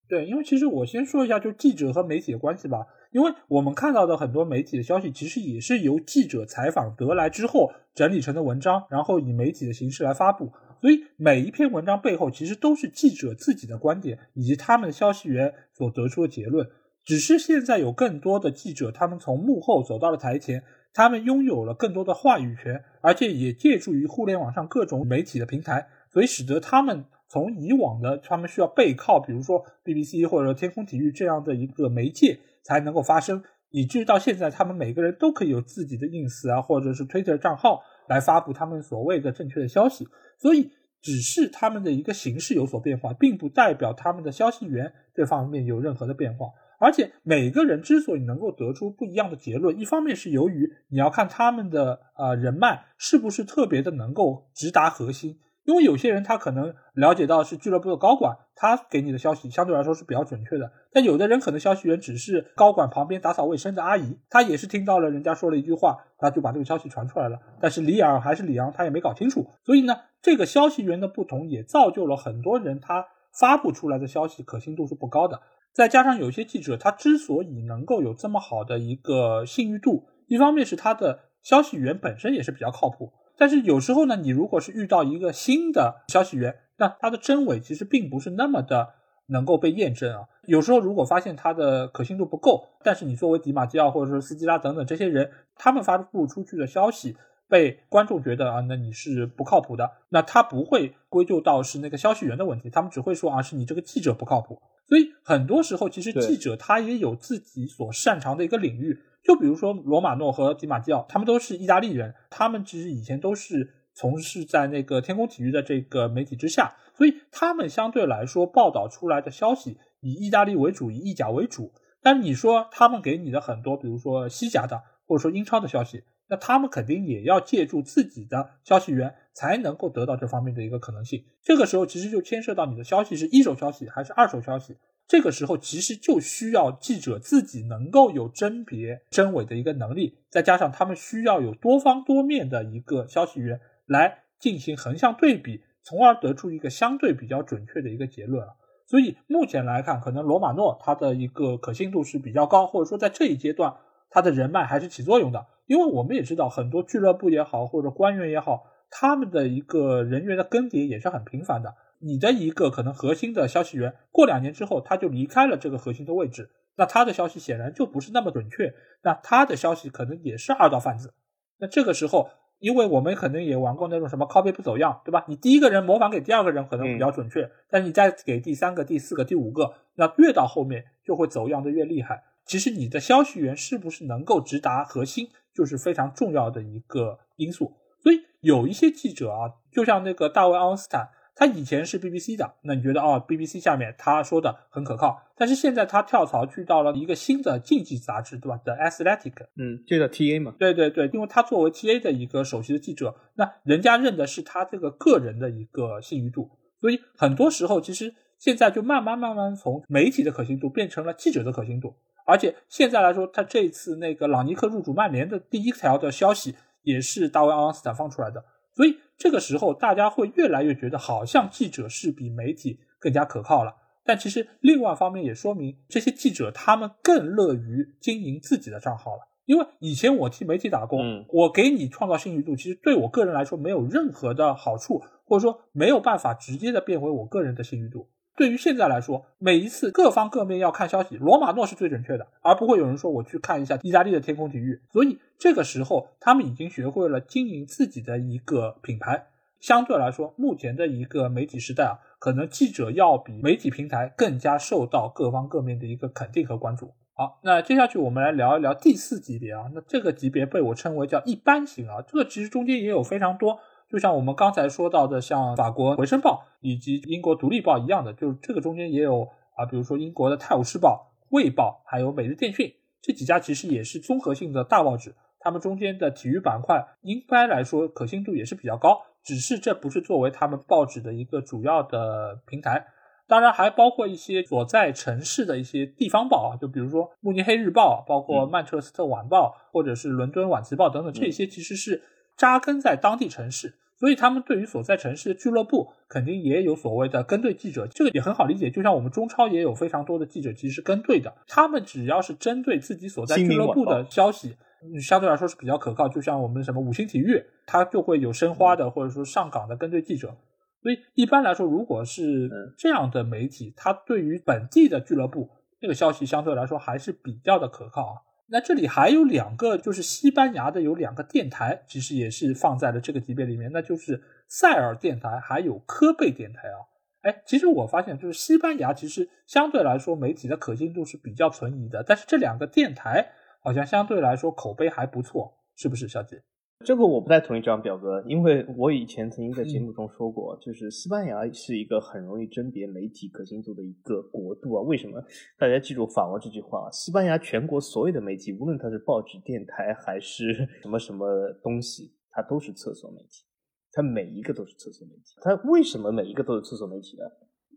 [0.08, 2.84] 对，因为其实我先说一下就记者和媒体的关系吧。
[3.16, 10.52] 因为我们看到的很多媒体的消息，其实也是由记者采访得来之后整理成的文章，然后以媒体的形式来发布。
[10.82, 16.68] 所以每一篇文章背后，其实都是记者自己的观点，以及他们的消息源所得出的结论。
[17.06, 32.40] 只是现在有更多的记者，他们从幕后走到了台前，他们拥有了更多的话语权，而且也借助于互联网上各种媒体的平台，所以使得他们从以往的他们需要背靠，比如说 BBC 或者天空体育这样的一个媒介。
[32.66, 40.08] 才能够发生，以至于到现在，他们每个人都可以有自己的 ins 啊，或者是 Twitter 账号来发布他们所谓的正确的消息。
[40.40, 46.46] 所以，只是他们的一个形式有所变化，并不代表他们的消息源这方面有任何的变化。
[46.80, 55.38] 而且，每个人之所以能够得出不一样的结论，一方面是由于你要看他们的呃人脉是不是特别的能够直达核心。
[55.66, 60.70] 因为有些人他可能了解到是俱乐部的高管，他给你的消息相对来说是比较准确的。
[60.92, 67.38] 但有的人可能消息源只是高管旁边打扫卫生的阿姨，他也是听到了人家说了一句话，他就把这个消息传出来了。
[67.60, 69.50] 但是里尔还是里昂，他也没搞清楚。
[69.64, 75.40] 所以呢，这个消息源的不同也造就了很多人他发布出来的消息可信度是不高的。
[75.72, 83.12] 再加上有些记者，他之所以能够有这么好的一个信誉度，一方面是他的消息源本身也是比较靠谱。
[83.38, 88.94] 但是有时候呢，你如果是遇到一个新的消息源，那它的真伪其实并不是那么的
[89.26, 90.20] 能够被验证啊。
[90.46, 97.14] 有时候如果发现它的可信度不够，但是你作为迪马基奥或者说斯基拉等等这些人，他们发布出去的消息
[97.48, 104.58] 被观众觉得啊，那你是不靠谱的，那他不会归咎到是那个消息源的问题，他们只会说啊，是你这个记者不靠谱。
[104.88, 109.00] 所以很多时候其实记者他也有自己所擅长的一个领域。
[109.26, 121.72] 就比如说罗马诺和迪马基奥，他们都是意大利人，他们其实以前都是从事在那个天空体育的这个媒体之下，所以他们相对来说报道出来的消息以意大利为主，以意甲为主。
[122.00, 131.24] 但你说他们给你的很多，比如说西甲的或者说英超的消息，那他们肯定也要借助自己的消息源才能够得到这方面的一个可能性。
[131.42, 134.76] 这个时候其实就牵涉到你的消息是一手消息还是二手消息。
[135.08, 148.56] 这个时候其实就需要记者自己能够有甄别真伪的一个能力，再加上他们需要有多方多面的一个消息源来进行横向对比，从而得出一个相对比较准确的一个结论了。
[148.88, 153.74] 所以目前来看，可能罗马诺他的一个可信度是比较高，或者说在这一阶段
[154.10, 155.46] 他的人脉还是起作用的。
[155.66, 161.74] 因为我们也知道，很多俱乐部也好或者官员也好，他们的一个人员的更迭也是很频繁的。
[162.00, 171.12] 你的一个可能核心的消息源，过两年之后他就离开了这个核心的位置，那他的消息显然就不是那么准确，那他的消息可能也是二道贩子。
[171.58, 172.28] 那这个时候，
[172.58, 175.24] 因为我们可能也玩过那种什么 “copy 不走样”，对吧？
[175.28, 182.22] 你第一个人模仿给第二个人可能比较准确，但你再给第三个、第四个、第五个，那越到后面就会走样的越厉害。
[182.46, 187.72] 其实你的消息源是不是能够直达核心，就是非常重要的一个因素。
[188.02, 191.08] 所以有一些记者啊，就像那个大卫·奥斯坦。
[191.38, 198.58] 他以前是 BBC 的，那你觉得哦，BBC 下面他说的很可靠，但是现在他跳槽去到了一个新的竞技杂志，对吧？
[198.64, 200.54] 的 Athletic，嗯，就叫 TA 嘛。
[200.58, 206.48] 对对对，因为他作为 TA 的一个首席的记者，那人家认的是他这个个人的一个信誉度，
[206.80, 211.94] 所以很多时候其实现在就慢慢慢慢从媒体的可信度变成了记者的可信度，
[212.26, 218.42] 而且现在来说，他这次那个朗尼克入主曼联的第一条的消息也是大卫奥朗斯坦放出来的，
[218.74, 218.96] 所以。
[219.18, 223.74] 这个时候，大家会越来越觉得好像记者是比媒体更加可靠了。
[224.04, 229.20] 但其实另外方面也说明，这些记者他们更乐于经营自己的账号了。
[229.46, 238.08] 因为以前我替媒体打工，我给你创造信誉度，其实对我个人来说没有任何的好处，或者说没有办法直接的变为我个人的信誉度。
[238.36, 244.82] 对于现在来说，每一次各方各面要看消息，罗马诺是最准确的，而不会有人说我去看一下意大利的天空体育。
[244.92, 245.18] 所以。
[245.38, 249.26] 这个时候，他们已经学会了经营自己的一个品牌。
[249.60, 256.92] 相对来说，目前的一个媒体时代啊，可能记者要比媒体平台更加受到各方各面的一个肯定和关注。
[257.14, 259.64] 好，那接下去我们来聊一聊第四级别啊。
[259.74, 262.02] 那这个级别被我称为叫一般型啊。
[262.06, 263.58] 这个其实中间也有非常多，
[263.90, 269.22] 就像我们刚才说到的，像法国《回声报》以及英国《独立报》一样的，就是这个中间也有
[269.56, 272.68] 啊，比如说英国的《泰晤士报》、《卫报》还有《每日电讯》
[273.00, 275.14] 这几家，其实也是综合性的大报纸。
[275.40, 282.86] 他们中间的体育板块应该来说可信度也是比较高，只是这不是作为他们报纸的一个主要的平台。
[283.28, 292.02] 当然，还包括一些所在城市的一些地方报啊，就比如说慕尼黑日报，包括曼彻斯特晚报，或者是伦敦晚集报等等，这些其实是
[292.36, 298.70] 扎根在当地城市，所以他们对于所在城市的俱乐部肯定也有所谓的跟队记者，这个也很好理解。
[298.70, 304.54] 就像我们中超也有非常多的记者，其实是跟队的，他们只要是针对自己所在俱乐部的消息。
[305.00, 310.36] 相对来说是比较可靠，就像我们什么五星体育，它就会有申花的或者说上岗的跟队记者。
[310.82, 315.48] 所以一般来说，如果是这样的媒体，它对于本地的俱乐部
[315.80, 318.14] 这个消息相对来说还是比较的可靠啊。
[318.48, 326.78] 那这里还有两个，就是西班牙的有两个电台，其实也是放在了这个级别里面，那就是塞尔电台还有科贝电台啊。
[327.22, 333.32] 哎，其实我发现就是西班牙其实相对来说媒体的可信度是比较存疑的，但是这两个电台。
[333.66, 336.40] 好像相对来说口碑还不错，是不是，小姐？
[336.84, 344.82] 这个我不太同意，这张表格，因为我以前曾经在节目中说过，就是西班牙是一个很容易甄别媒体可信度的一个国度啊。
[344.82, 345.20] 为什么？
[345.58, 351.26] 大家记住法国这句话啊，西班牙全国所有的媒体，无论它是报纸、电台还是什么什么
[351.60, 353.44] 东西，它都是厕所媒体，
[353.90, 355.32] 它每一个都是厕所媒体。
[355.42, 357.24] 它为什么每一个都是厕所媒体呢？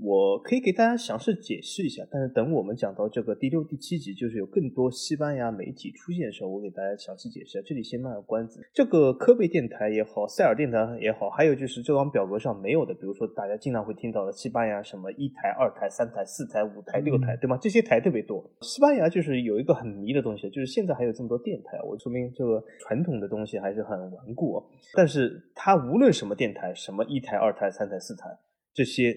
[0.01, 7.59] 我可以给大家详细解释一下，但是等我们讲到这个第六、第七集，就是有更多西班牙媒体出现的时候，我给大家详细解释下。
[7.65, 17.57] 这里先卖个关子，这个科贝电台也好，塞尔电台也好，还有就是这张表格上没有的，比如说大家经常会听到的西班牙什么一台、二台、三台、四台、五台、六台，对吗？
[17.62, 18.41] 这些台特别多。
[18.62, 24.63] 西班牙就是有一个很迷的东西，就是现在还有这么多电台，我说明这个传统的东西还是很顽固。
[24.95, 28.25] 但是它无论什么电台，什么一台、二台、三台、四台
[28.73, 29.13] 这些。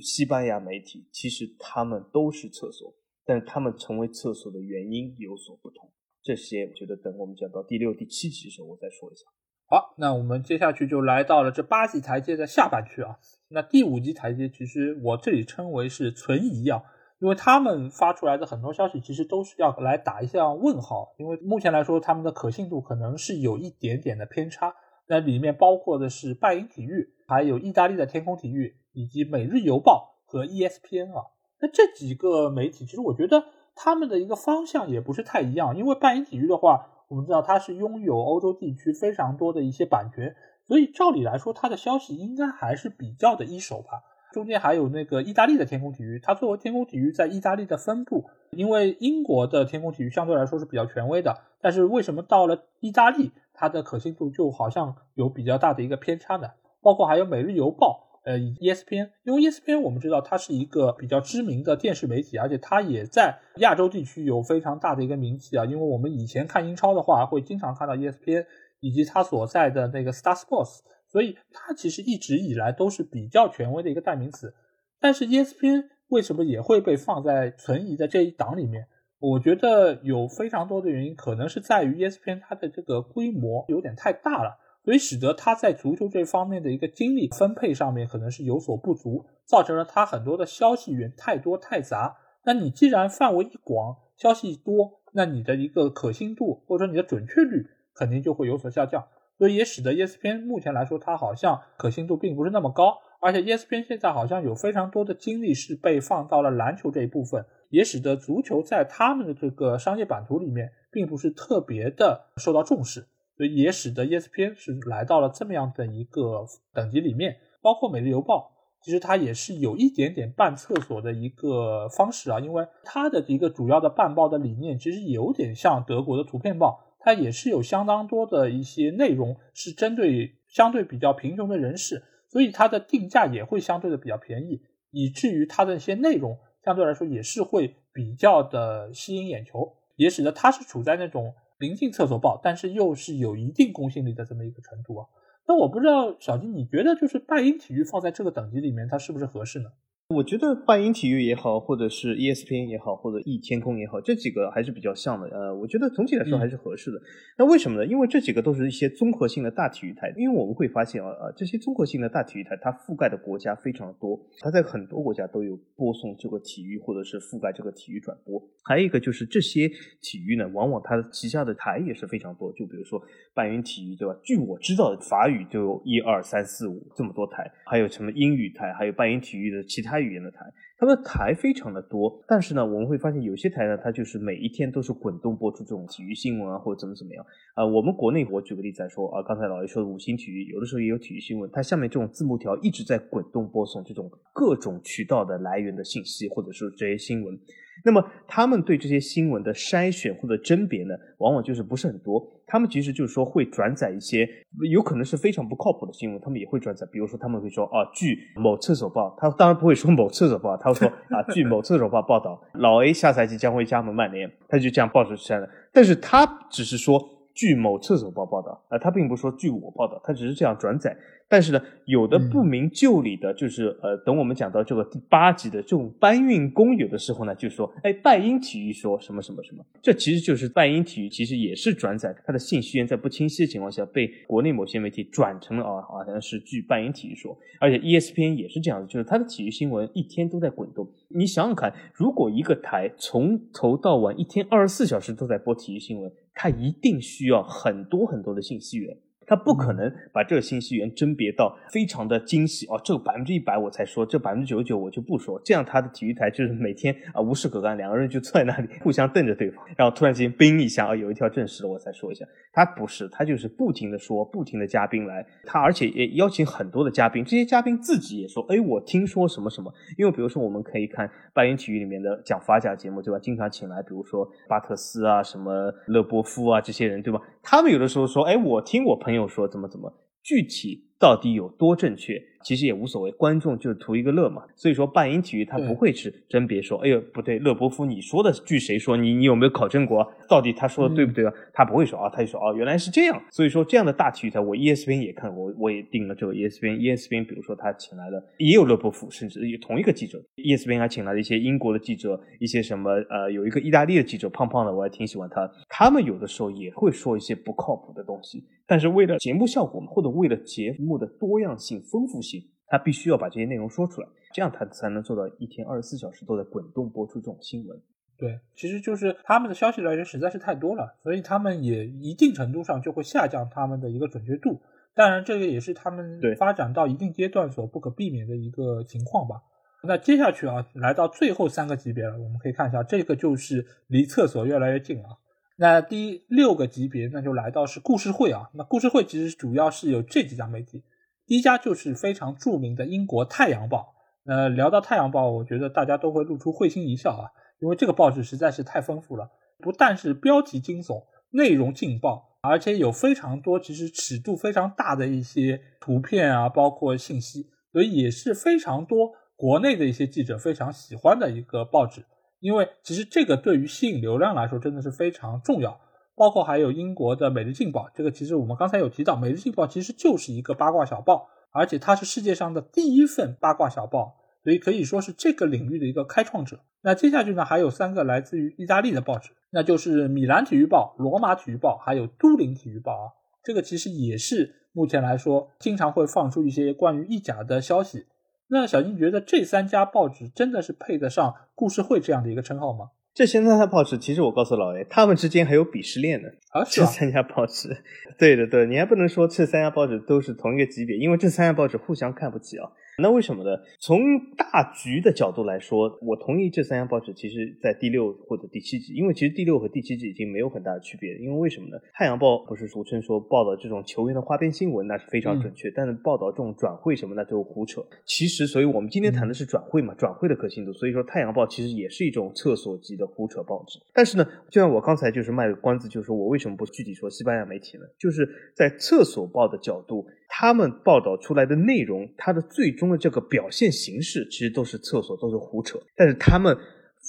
[0.00, 2.92] 西班牙媒体其实他们都是厕所，
[3.24, 5.90] 但是他们成为厕所的原因有所不同。
[6.22, 9.24] 这些我觉得等我们讲到第六、第七集的时候我再说一下。
[9.68, 13.16] 好，那我们接下去就来到了这八级台阶的下半区啊。
[13.48, 16.82] 那第五级台阶其实我这里称为是存疑啊，
[17.20, 24.74] 因为他们发出来的很多消息其实都是要来打一下问号，因为目前来说他们的可信度可能是有一点点的偏差。
[25.08, 28.79] 那里面包括的是拜仁体育，还有意大利的天空体育。
[28.92, 31.26] 以及《每日邮报》和 ESPN 啊，
[31.60, 35.76] 那这几个媒体，其实我觉得他们的一个方向也不是太一样。
[35.76, 40.34] 因为《半影体育》的话，我们知道它是拥有欧洲地区非常多的一些版权，
[40.66, 44.02] 所以照理来说，它的消息应该还是比较的一手吧。
[44.32, 56.50] 中间还有那个意大利的天空体育，它作为天空体育在意大利的分部，因为英国的天空体育相对来说是比较权威的，但是为什么到了意大利，它的可信度就好像有比较大的一个偏差呢？
[56.80, 58.06] 包括还有《每日邮报》。
[58.30, 65.64] 呃，ESPN，因为 ESPN 我们知道它是一个比较知名的电视媒体，而且它也在亚洲地区有非常大的一个名气啊。
[65.64, 68.46] 因为我们以前看英超的话，会经常看到 ESPN
[68.78, 70.78] 以及它所在的那个 Star Sports，
[71.10, 74.54] 所以它其实一直以来都是比较权威的一个代名词。
[75.00, 78.86] 但是 ESPN 为什么也会被放在存疑的这一档里面？
[79.18, 84.69] 我觉得有非常多的原因，可能是在于 ESPN 它的这个规模有点太大了。
[84.84, 92.16] 所以使得他在足球这方面的一个精力分配上面可能是有所不足，造成了他很多的消息源太多太杂。
[92.44, 99.06] 那你既然范围一广，消息多，那你的一个可信度或者说你的准确率肯定就会有所下降。
[99.36, 102.94] 所以也使得 ESPN 目前来说，它好像可信度并不是那么高。
[103.22, 113.06] 而且 ESPN 现在好像有非常多的精力是被放到了篮球这一部分，也使得足球在他们的这个商业版图里面并不是特别的受到重视。
[113.40, 118.52] 所以也使得 ESPN 是来到了这么样的一个等级里面，包括《每日邮报》，
[118.84, 141.32] 其实它也是有一点点半厕所的一个方式啊，因为它的一个主要的办报的理念其实有点像德国的图片报，它也是有相当多的一些内容是针对相对比较贫穷的人士，所以它的定价也会相对的比较便宜，以至于它的一些内容相对来说也是会比较的吸引眼球，也使得它是处在那种。
[141.60, 145.06] 临近厕所爆，但是又是有一定公信力的这么一个程度啊。
[145.46, 149.68] 那我不知道小金，你觉得就是拜因体育放在这个等级里面，它是不是合适呢？
[150.10, 155.28] 我觉得半音体育也好，或者是 ESPN 也好，或者 E 天空也好，这几个还是比较像的。
[155.28, 157.00] 呃，我觉得总体来说还是合适的。
[157.38, 157.86] 那为什么呢？
[157.86, 160.12] 因为这几个都是一些综合性的大体育台。
[160.16, 168.42] 因为我们会发现啊啊，这些综合性的大体育台，它覆盖的国家非常多，它在很多国家都有播送这个体育，或者是覆盖这个体育转播。
[168.64, 169.68] 还有一个就是这些
[170.02, 172.52] 体育呢，往往它旗下的台也是非常多。
[172.54, 173.00] 就比如说
[173.32, 174.16] 半音体育，对吧？
[174.24, 179.99] 据我知道，法语就有一二三四五这么多台，还有什么英语台，还有半音体育的其他。
[180.02, 180.40] 语音的台。
[180.80, 187.22] 他们台非常的多，但是呢，我们会发现有些台呢，它就是每一天都是滚动播出这种体育新闻啊，或者怎么怎么样
[187.54, 187.62] 啊。
[187.66, 197.38] 我们国内，我举个例子来说啊，刚才老爷说的五星体育，有的时候也有体育新闻，它下面这种字幕条一直在滚动播送这种各种渠道的来源的信息，或者是这些新闻。
[197.82, 202.22] 那么他们对这些新闻的筛选或者甄别呢，往往就是不是很多。
[202.46, 204.28] 他们其实就是说会转载一些
[204.70, 206.86] 有可能是非常不靠谱的新闻，他们也会转载。
[206.92, 210.69] 比如说他们会说啊，据某厕所报，他当然不会说某厕所报，他。
[210.74, 215.48] 说啊，据某次手报报道，老 A 下赛季将会加盟曼联，他就这样报出去了。
[215.72, 217.04] 但是他只是说。
[217.40, 220.94] 据某厕所报报道，啊，他并不是说据我报道，他只是这样转载。
[221.26, 240.86] 但是呢，有的不明就里的，就是呃，等我们讲到这个第八集的这种搬运工，有的时候呢就说，哎，半因体育说什么什么什么，这其实就是半因体育，其实也是转载，他的信息源在不清晰的情况下，被国内某些媒体转成了啊好像是据半因体育说，而且 ESPN 也是这样，就是他的体育新闻一天都在滚动。
[241.08, 246.10] 你想想看，如果一个台从头到晚一天二十四小时都在播体育新闻。
[246.42, 248.96] 它一定需要很多很多的信息源。
[249.30, 255.40] 他不可能把这个信息源甄别到非常的精细哦，这百分之一百我才说，这百分之九十九我就不说。
[255.44, 273.18] 这样他的体育台就是每天啊无事可干，两个人就坐在那里互相瞪着对方，然后突然间“冰一下，啊有一条证实了，我才说一下，他不是，他就是不停的说，不停的嘉宾来，他而且也邀请很多的嘉宾，这些嘉宾自己也说，哎，我听说什么什么，因为比如说我们可以看《拜仁体育》里面的讲法甲节目对吧？
[273.22, 277.20] 经常请来，比如说巴特斯啊、什么勒波夫啊这些人对吧？
[277.44, 279.19] 他们有的时候说，哎，我听我朋友。
[279.20, 280.89] 有说怎么怎么具体。
[281.00, 282.22] 到底有多正确？
[282.42, 284.42] 其实也无所谓，观众就是图一个乐嘛。
[284.56, 288.96] 所以说，半音体育他不会是真别说，哎呦不对，勒波夫你说的据谁说？
[288.96, 290.10] 你你有没有考证过？
[290.26, 291.26] 到底他说的对不对？
[291.26, 291.30] 啊？
[291.52, 293.22] 他不会说啊，他就说啊，原来是这样。
[293.30, 296.78] 所以说，这样的大体育台，我 ESPN 也看，我我也订了这个 ESPN。
[296.80, 300.18] ESPN 比如说他请来了也有勒波夫，甚至有同一个记者。
[300.36, 305.46] ESPN 还请来了一些英国的记者，一些什么呃，有一个意大利的记者，胖胖的，我还挺喜欢他。
[305.68, 310.74] 他们有的时候也会说一些不靠谱的东西，但是为了节目效果嘛，或者为了节。
[310.78, 310.89] 目。
[310.98, 317.78] 的多样性、丰富性，他必须要把这些内容说出来，这样他才能做到一天二十四小时都在滚动播出这种新闻。
[318.18, 324.60] 对，其实就是他们的消息来源实在是太多了，所以他们也一定程度上就会下降他们的一个准确度。
[324.94, 329.36] 当然，这个也是他们发展到一定阶段所不可避免的一个情况吧。
[329.84, 335.18] 那接下去啊，来到最后三个级别了，我们可以看一下，这个就是离厕所越来越近了。
[335.56, 338.50] 那第六个级别，那就来到是故事会啊。
[338.54, 340.82] 那故事会其实主要是有这几家媒体。
[341.30, 343.94] 第一家就是非常著名的英国《太阳报》。
[344.28, 349.30] 呃，聊到《太阳报》，我觉得大家都会露出会心一笑啊，因为这个报纸实在是太丰富了，
[349.62, 362.02] 不但是标题惊悚，内容劲爆，而且有非常多其实尺度非常大的一些图片啊，包括信息，所以也是非常多国内的一些记者非常喜欢的一个报纸，
[362.40, 365.80] 因为其实这个对于吸引流量来说真的是非常重要。
[366.20, 376.60] 包括还有英国的《每日镜报》，这个其实我们刚才有提到，《每日镜报》其实就是一个八卦小报，而且它是世界上的第一份八卦小报，所以可以说是这个领域的一个开创者。
[376.82, 383.08] 那接下去呢，还有三个来自于意大利的报纸，那就是米兰体育报、罗马体育报，还有都灵体育报啊。
[383.42, 388.04] 这个其实也是目前来说经常会放出一些关于意甲的消息。
[388.50, 392.90] 那小金觉得这三家报纸真的是配得上“故事会”这样的一个称号吗？
[393.12, 396.28] 这三家报纸，其实我告诉老 A，他们之间还有鄙视链呢。
[396.52, 397.76] 啊， 是这三家报纸，
[398.18, 402.70] 对的，对，你还不能说这三家报纸都是同一个级别，因为这三家报纸互相看不起啊。
[403.00, 403.50] 那为什么呢？
[403.80, 403.98] 从
[404.36, 411.14] 大局的角度来说，我同意这三家报纸其实，在第六或者第七集，因为其实第六和第七集已经没有很大的区别。
[411.16, 411.76] 因为为什么呢？
[411.94, 417.82] 太阳报不是俗称说报道这种球员的花边新闻那是非常准确，但是报道这种转会什么那就胡扯。
[418.04, 420.72] 其实，所以我们今天谈的是转会嘛，转会的可信度。
[420.72, 423.78] 所以说，太阳报其实也是一种厕所级的胡扯报纸。
[423.94, 427.84] 但是呢，就像我刚才就是卖个关子，就是说我为什么不具体说西班牙媒体呢？
[427.98, 430.06] 就是在厕所报的角度。
[430.30, 435.76] 他们报道出来的内容，它的最终的这个表现形式，其实都是厕所，都是胡扯。
[435.96, 436.56] 但是他们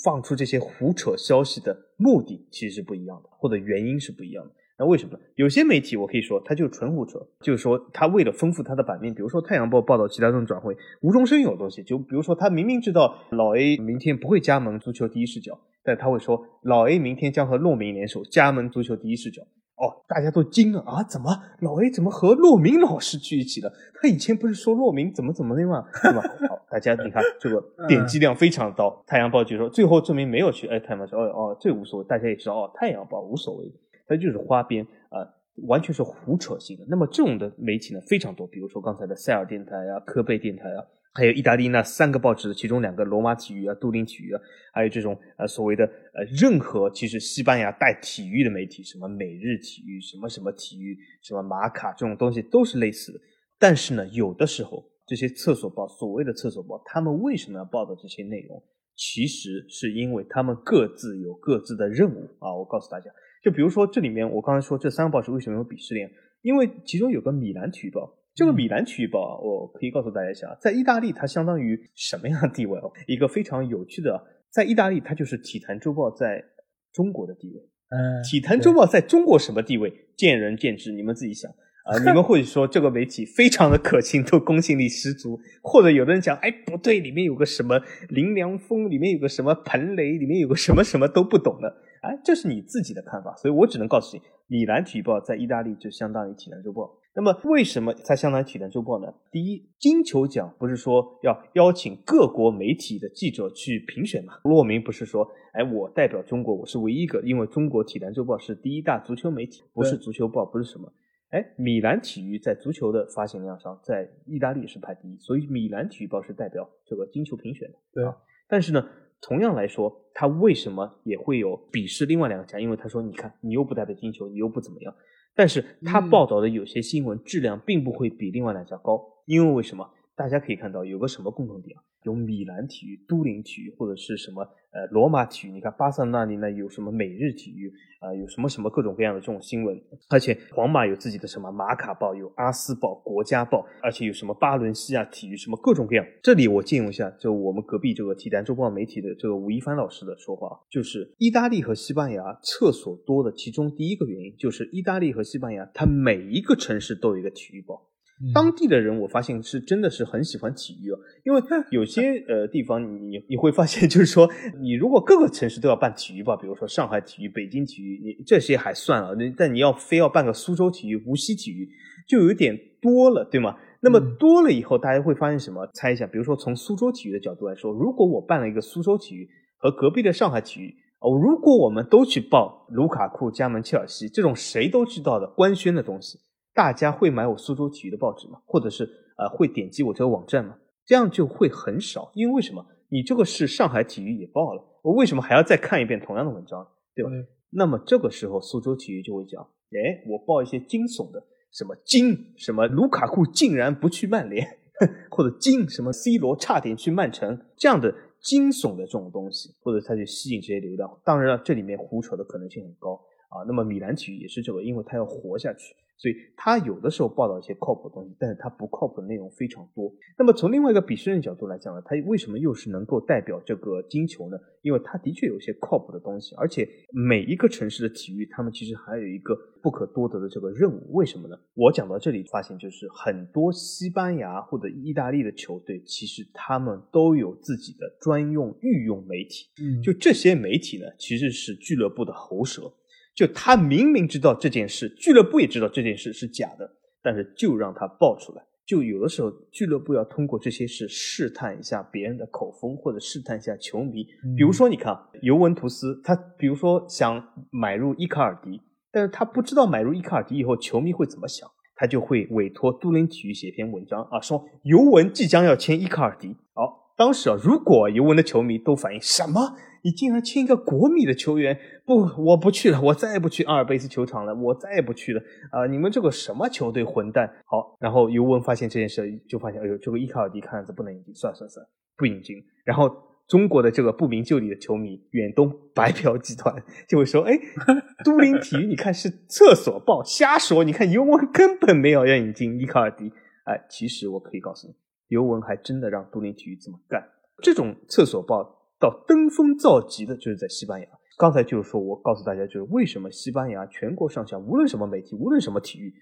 [0.03, 4.51] 放出这些胡扯消息的目的，其实是不一样的，或者原因是不一样的。
[4.79, 5.19] 那为什么呢？
[5.35, 19.43] 有些媒体我可以说，它就是纯胡扯，就是说他为了丰富他的版面，比如说《太阳报》报道其他这种转会无中生有的东西，就比如说他明明知道老 A 明天不会加盟足球第一视角，但他会说老 A 明天将和洛明联手加盟足球第一视角。
[19.81, 21.01] 哦，大家都惊了啊！
[21.01, 21.27] 怎么
[21.61, 23.73] 老 A 怎么和洛明老师聚一起了？
[23.99, 25.83] 他以前不是说洛明怎么怎么的吗？
[26.03, 26.21] 对吧？
[26.47, 29.03] 好，大家你看这个点击量非常高。
[29.07, 33.65] 太阳报就说最后证明没有去，哎，他们说哦哦，这无所谓，大家也知道哦，太阳报无所谓，
[34.07, 35.25] 他就是花边啊，
[35.67, 36.85] 完全是胡扯性的。
[36.87, 40.85] 那么这种的媒体呢非常多，比如说刚才的塞尔电台啊、科贝电台啊。
[41.13, 44.41] 还有意大利那三个报纸，其中两个罗马体育啊，杜林体育啊，
[44.73, 45.83] 还有这种呃所谓的
[46.13, 53.19] 呃任何其实西班牙带体育的媒体，什么每日体育，什么什么体育，什么马卡这种东西都是类似的。
[53.59, 58.63] 但是呢，有的时候这些厕所报，所谓的厕所报，他们为什么要报的这些内容，
[58.95, 62.55] 其实是因为他们各自有各自的任务啊。
[62.55, 63.11] 我告诉大家，
[63.43, 66.09] 就比如说这里面我刚才说这三个报纸为什么有鄙视链，
[66.41, 68.20] 因为其中有个米兰体育报。
[68.41, 72.79] 这个米兰体育报啊，我可以告诉大家一下，在意大利它相当于什么样的地位？
[73.05, 74.19] 一个非常有趣的，
[74.51, 76.43] 在意大利它就是《体坛周报》在
[76.91, 77.61] 中国的地位。
[77.91, 81.51] 嗯，《体坛周报》在中国什么地位，见仁见智，你们自己想
[81.85, 81.99] 啊。
[82.03, 87.79] 你们或许说这个媒体非常的可信，都公信力十足；或者有的人讲，哎不对，里面有个什么
[88.09, 91.69] 林良锋，里面有个什么彭雷，里面有个什么什么都不懂的。
[92.01, 96.81] 哎，这是你自己的看法，所以我只能告诉你，米兰体育报在意大利就相当于《体坛周报》。
[97.13, 99.13] 那么为什么在《香港体坛周报》呢？
[99.31, 104.35] 第一，金球奖不是说要邀请各国媒体的记者去评选吗？
[104.45, 110.89] 罗明不是说，哎，我代表中国，我是唯一一个，因为中国《体坛周报》是第一大足球媒体，不是足球报，不是什么。
[111.31, 117.77] 哎，《米兰体育》在足球的发行量上，在意大利是排第一，所以《米兰体育报》是代表这个金球评选的。
[117.91, 118.15] 对啊，
[118.47, 118.87] 但是呢，
[119.21, 122.57] 同样来说，他为什么也会有鄙视另外两个家？
[122.59, 124.93] 因为他说，你看，你又不代表金球，你又不怎么样。
[125.35, 129.89] 但是他报道的有些新闻质量并不会比另外两家高，因为为什么？
[130.13, 131.81] 大家可以看到有个什么共同点啊？
[132.03, 134.45] 有米兰体育、都灵体育或者是什么？
[134.71, 137.69] 呃，罗马体育，你看巴萨那里呢有什么每日体育，
[137.99, 139.75] 啊，有什么什么各种各样的这种新闻，
[140.09, 157.90] 而且皇马有自己的什么马卡报，有阿斯报、国家报，而且有什么巴伦西亚体育什么各种各样这里我借用一下，就我们隔壁这个《体坛周报》媒体的这个吴一帆老师的说话，就是意大利和西班牙厕所多的其中第一个原因，就是意大利和西班牙，它每一个城市都有一个体育报。
[158.33, 161.41] 当地的人，我发现是真的是很喜欢体育啊，因为
[161.71, 164.29] 有些 呃地方，你你会发现，就是说，
[164.61, 171.67] 你如果各个城市都要办体育报，比如说上海体育、北京体育，你这些还算了，但你要非要办个苏州体育、无锡体育，
[172.07, 173.55] 就有点多了，对吗？
[173.81, 175.67] 那么多了以后，大家会发现什么？
[175.73, 180.69] 猜一下，比如说从苏州体育的角度来说，如果我办了一个苏州体育和隔壁的上海体育，
[180.99, 186.19] 哦，如果我们都去报卢卡库加盟切尔西这种谁都知道的官宣的东西。
[186.53, 188.39] 大家会买我苏州体育的报纸吗？
[188.45, 188.83] 或者是
[189.17, 190.57] 呃会点击我这个网站吗？
[190.85, 192.65] 这样就会很少，因为为什么？
[192.89, 197.09] 你这个是上海体育也报了，我为什么还要再看一遍同样的文章，对吧？
[197.51, 201.23] 那么这个时候苏州体育就会讲，哎，我报一些惊悚的，
[201.53, 204.45] 什么惊什么卢卡库竟然不去曼联，
[205.09, 210.89] 或者惊什么 C 罗差点去曼城这样的惊悚的这种东西，或者他就吸引这些流量。
[211.05, 212.93] 当然了，这里面胡扯的可能性很高
[213.29, 213.39] 啊。
[213.47, 215.73] 那么米兰体育也是这个，因为他要活下去。
[216.01, 219.91] 所以他有的时候报道一些靠谱的东西，但是他不靠谱的内容非常多。
[220.17, 224.35] 那么从另外一个鄙视链角度来讲呢，他为什么又是能够代表这个金球呢？
[224.63, 226.67] 因为他的确有些靠谱的东西，而且
[227.07, 230.91] 每一个城市的体育，他们其实还有一个不可多得的这个任务。
[230.93, 231.35] 为什么呢？
[231.53, 239.45] 我讲到这里发现，就是很多西班牙或者意大利的球队，其实他们都有自己的专用御用媒体，
[239.83, 242.73] 就这些媒体呢，其实是俱乐部的喉舌。
[243.15, 246.69] 就他明明知道这件事，俱乐部也知道这件事是假的，
[247.03, 248.43] 但是就让他爆出来。
[248.65, 254.03] 就有的时候，俱乐部要通过这些事试探一下别人的口风，或者试探一下球迷。
[254.37, 266.37] 比如说，你看尤文图斯，他比如说想买入伊卡尔迪，但是他不知道买入伊卡尔迪以后球迷会怎么想，他就会委托都灵体育写篇文章啊，说尤文即将要签伊卡尔迪。
[266.53, 266.80] 好。
[266.97, 269.55] 当时啊，如果尤文的球迷都反应什么？
[269.83, 271.57] 你竟然签一个国米的球员？
[271.85, 275.21] 不，我不去了，我再也不去阿尔卑斯球场了，我再也不去了。
[275.51, 277.27] 啊，你们这个什么球队混蛋？
[277.45, 281.65] 好，然后尤文发现这件事，就发现哎呦，这个伊卡尔迪看样子不能引进，算算算，
[281.97, 282.35] 不引进。
[282.63, 282.91] 然后
[283.27, 286.53] 中国的这个不明就里的球迷，远东白嫖集团
[286.87, 287.33] 就会说：哎，
[288.05, 293.11] 都灵体育，你看是厕所报瞎说，你看尤文根本没有要引进伊卡尔迪。
[293.45, 294.75] 哎，其实我可以告诉你。
[295.11, 297.05] 尤文还真的让都灵体育这么干，
[297.43, 298.43] 这种厕所报
[298.79, 300.87] 到登峰造极的就是在西班牙。
[301.19, 305.93] 刚才就是说，我告诉大家就是为什么西班牙全国上下无论什么媒体，无论什么体育，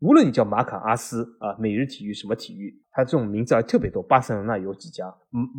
[0.00, 4.02] 无论你叫马卡、阿斯啊、每日体育什么体育，它这种名字还特别多。
[4.02, 5.14] 巴塞罗那有几家，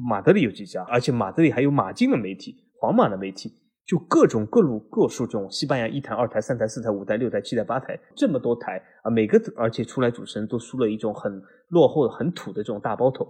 [0.09, 3.66] 马德里有几家，而且马德里还有马竞的媒体、皇马的媒体。
[3.87, 9.09] 就各种各路各数种，西班牙一台、二台、三台、四台、五台、六台、七台、八台，这么多台啊！
[9.09, 13.25] 每个而且出来主持人都梳了一种很落后的、很土的这种大包头。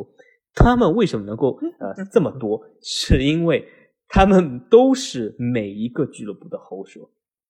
[0.55, 2.59] 他们为什么能够呃这么多？
[2.81, 3.67] 是因为
[4.07, 7.01] 他们都是每一个俱乐部的喉舌。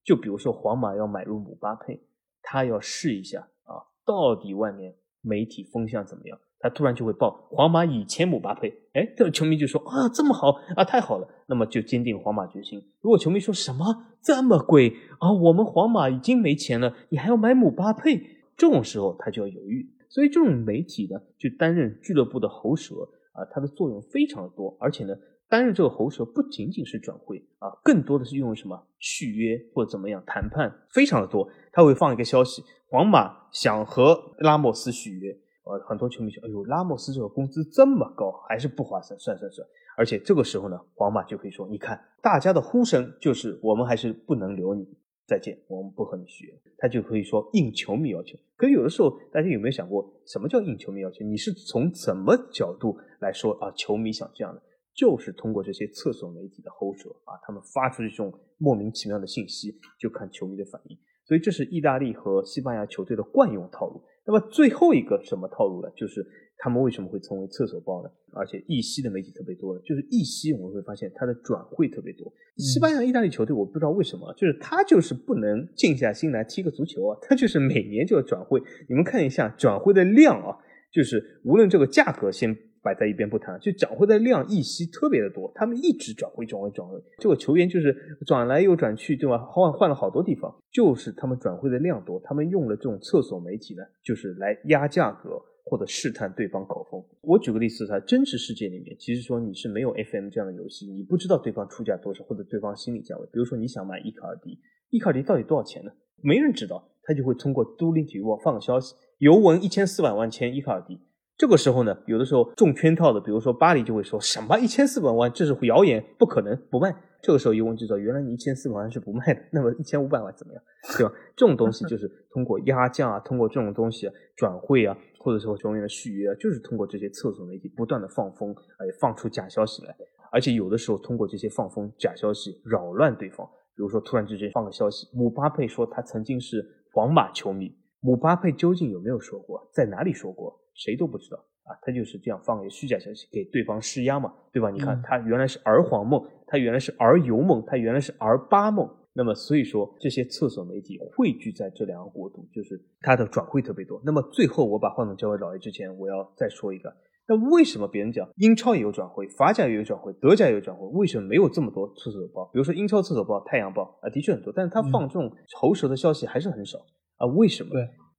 [0.04, 1.98] 就比如说皇马要买入姆巴佩，
[2.42, 6.38] 他要试一下啊，到底外面媒体风向怎么样。
[6.60, 12.82] 他突然就会报皇马以前姆巴佩，哎，这个球迷就说啊，这么好啊，太好了，那么就坚定皇马决心。
[13.00, 13.84] 如果球迷说什么
[14.20, 18.18] 这么贵啊，我们皇马已经没钱了，你还要买姆巴佩？
[18.56, 19.88] 这种时候他就要犹豫。
[20.10, 22.94] 所以这种媒体呢，就担任俱乐部的喉舌
[23.32, 24.74] 啊，它的作用非常的多。
[24.80, 25.14] 而且呢，
[25.50, 31.48] 担任这个喉舌不仅仅是转会啊，更多的是用于什么续约或怎么样谈判，非常的多。
[31.72, 35.36] 他会放一个消息：皇马想和拉莫斯续约。
[35.68, 39.18] 呃，很多球迷说，哎呦，拉莫斯这个工资这么高，还是不划算。
[39.20, 39.66] 算算算，
[39.98, 44.86] 而且这个时候呢，皇马就可以说，你看大家的呼声，就是我们还是不能留你，
[45.26, 46.54] 再见，我们不和你续约。
[46.78, 48.38] 他就可以说应球迷要求。
[48.56, 51.22] 可有的时候，大家有没有想过，什么叫应球迷要求？
[51.24, 53.70] 你是从怎么角度来说啊？
[53.72, 54.62] 球迷想这样的，
[54.96, 60.96] 就是通过这些厕所媒体的喉舌啊，他们发出这种莫名其妙的信息，就看球迷的反应。
[61.26, 64.02] 所以这是意大利和西班牙球队的惯用套路。
[64.28, 65.88] 那么最后一个什么套路呢？
[65.96, 66.22] 就是
[66.58, 68.10] 他们为什么会成为厕所包呢？
[68.34, 72.30] 而且意西的媒体特别多呢，就是意西我们会发现它的转会特别多。
[72.58, 78.60] 西班牙、意大利球队，我不知道为什么，就是他就是不能静下心来踢个足球啊，他就是每年就要转会。
[78.90, 80.54] 你们看一下转会的量啊，
[80.92, 82.54] 就是无论这个价格先。
[82.88, 87.94] 摆在一边不谈，就转会的量一息特别的多，他们一直转会转会转会，这个球员就是
[88.26, 89.36] 转来又转去，对吧？
[89.44, 96.98] 好像换了好多地方，就是他们转会的量多，他们用了这种厕所媒体呢，就是来压价格或者试探对方口风。
[97.20, 103.26] 我举个例子，在真实世界里面，其实说你是没有 FM 这样的游戏，你不知道对方出价多少或者对方心理价位。
[103.26, 104.58] 比如说你想买伊卡尔迪，
[104.88, 105.90] 伊卡尔迪到底多少钱呢？
[106.22, 110.98] 没人知道，他就会通过独体育播放消息，尤文一千四百万签伊卡尔迪。
[111.38, 116.92] 这个时候呢，有的时候中圈套的，比如说巴黎就会说什么一千四百万，这是谣言，不可能不卖。
[117.22, 120.62] 这个时候一问就知道，原来你一千四百万是不卖，的，那么一千五百万怎么样，
[120.96, 121.12] 对吧？
[121.36, 129.94] 这种东西就是通过压价啊，通过这种东西转会啊，或者说球员的续约啊，就是通过这些厕所媒体不断的放风，哎，放出假消息来，
[130.32, 140.58] 而且有的时候通过这些放风假消息扰乱对方，比如说突然之间放个消息，姆巴佩说他曾经是皇马球迷，姆巴佩究竟有没有说过，在哪里说过？
[140.78, 144.70] 谁都不知道啊，他就是这样放一个虚假消息给对方施压嘛，对吧？
[144.70, 148.88] 你看他原来是儿皇梦，他原来是儿游梦，他原来是儿八梦。
[149.12, 154.00] 那么所以说，这些厕所媒体汇聚在这两个国度，就是他的转会特别多。
[154.04, 156.94] 那么最后我把话筒交给老爷之前，我要再说一个。
[157.26, 162.44] 那为什么别人讲英超也有转会，法甲也有转会，德甲也有转会，为什么没有这么多厕所报？
[162.54, 166.78] 比如说英超厕所报《太阳报》啊，的确很多，但是他放这种喉舌的消息还是很少
[167.18, 167.26] 啊？
[167.26, 167.72] 为什么？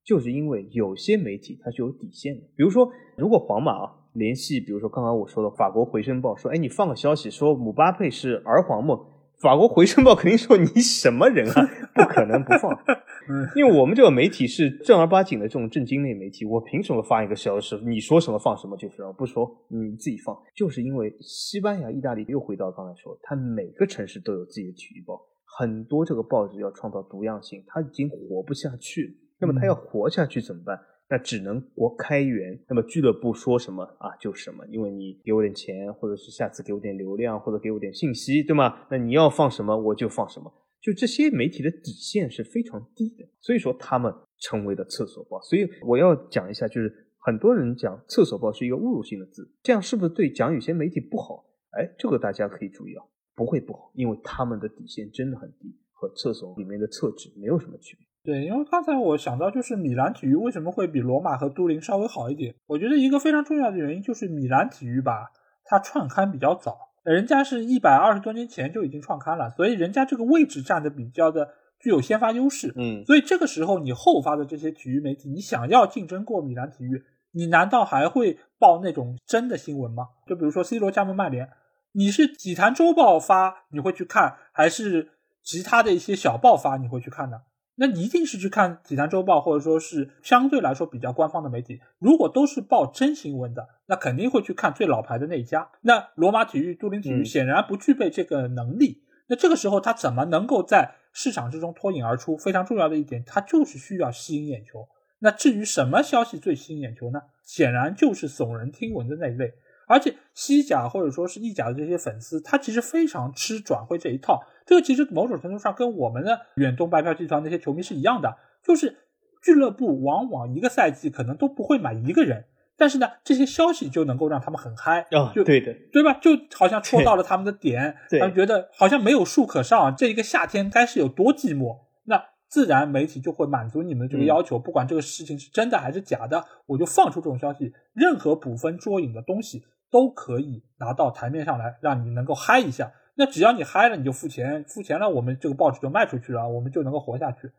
[0.09, 8.99] 就是因为有些媒体它是有底线的，比如说，如果皇马啊联系，比如说刚刚我说的法国《回声报》，说，哎，你放个消息说姆巴佩是儿皇梦，
[9.39, 11.61] 法国《回声报》肯定说你什么人啊？
[11.93, 12.75] 不可能不放，
[13.55, 17.75] 因为我们这个媒体是正儿八经的这种正经类媒体，我凭什么发一个消息？
[17.85, 20.35] 你说什么放什么就是了，不说你自己放。
[20.55, 25.21] 就是因为西班牙、意大利又回到刚才说，它每个城市都有自己的体育报，
[25.59, 29.28] 很多这个报纸要创造独样性，它已经活不下去了。
[29.39, 30.77] 那么他要活下去怎么办？
[31.09, 32.59] 那只能国开源。
[32.67, 38.85] 那么俱乐部说什么啊就什么，因为你给我点钱，或者是下次给我点流量，或者给我点信息，对吗？
[38.91, 40.51] 那你要放什么我就放什么。
[40.81, 45.41] 就这些媒体的底线是非常低的，所以说他们成为了厕所报。
[45.41, 51.45] 所以我要讲一下，就是很多人讲“厕所报”是一个侮辱性的字，这样是不是对讲有些媒体不好？
[51.71, 53.03] 哎，这个大家可以注意啊，
[53.35, 58.08] 不会不好，因为他们的底线真的很低，和厕所里面的厕纸没有什么区别。
[58.23, 62.53] 对，因为刚才我想到就是米兰体育为什么会比罗马和都灵稍微好一点？
[62.67, 65.27] 我觉得一个非常重要的原因就是米兰体育吧，
[65.63, 71.47] 它创刊比较早，人家是一百二十多年前就已经创刊了，所以人家这个位置占的比较的
[71.79, 72.73] 具有先发优势。
[72.75, 77.01] 嗯，所以这个时候你后发的这些体育媒体，你想要竞争过米兰体育，
[77.31, 80.05] 你难道还会报那种真的新闻吗？
[80.27, 81.47] 就比如说 C 罗加盟曼联，
[81.93, 85.11] 你是体坛周报发你会去看，还是
[85.41, 87.37] 其他的一些小报发你会去看呢？
[87.81, 91.79] 那一定是去看《体坛周报》，或者说是相对来说比较官方的媒体。
[91.97, 95.69] 如果都是报真新闻的，那肯定会去看最老牌的那一家。
[95.81, 99.03] 那罗马体育、都灵体育显然不具备这个能力。
[99.29, 102.35] 那这个时候，他怎么能够在市场之中脱颖而出？
[102.37, 104.85] 非常重要的一点，他就是需要吸引眼球。
[105.19, 107.21] 那至于什么消息最吸引眼球呢？
[107.45, 109.53] 显然就是耸人听闻的那一类。
[109.87, 114.43] 而且，西甲或者说是意甲的这些粉丝，他其实非常吃转会这一套。
[114.69, 118.97] 这个其实某种程度上跟我们的远东白票集团那些球迷是一样的，就是
[119.41, 122.45] 俱乐部往往一个赛季可能都不会买一个人，
[122.77, 126.13] 但是呢，这些消息就能够让他们很嗨，就对的，对吧？
[126.21, 131.75] 就好像戳到了他们的点，他们觉得好像没有树可上，这一个夏天该是有多寂寞。
[132.03, 142.91] 那自然媒体就会满足你们这个要求，不管这个事情是真的还是假的，我就放出这种消息，任何捕风捉影的东西都可以拿到台面上来，让你能够嗨一下。
[143.19, 147.51] 那只要你嗨了，你就付钱，付钱了，我们这个报纸就卖出去了，我们就能够活下去。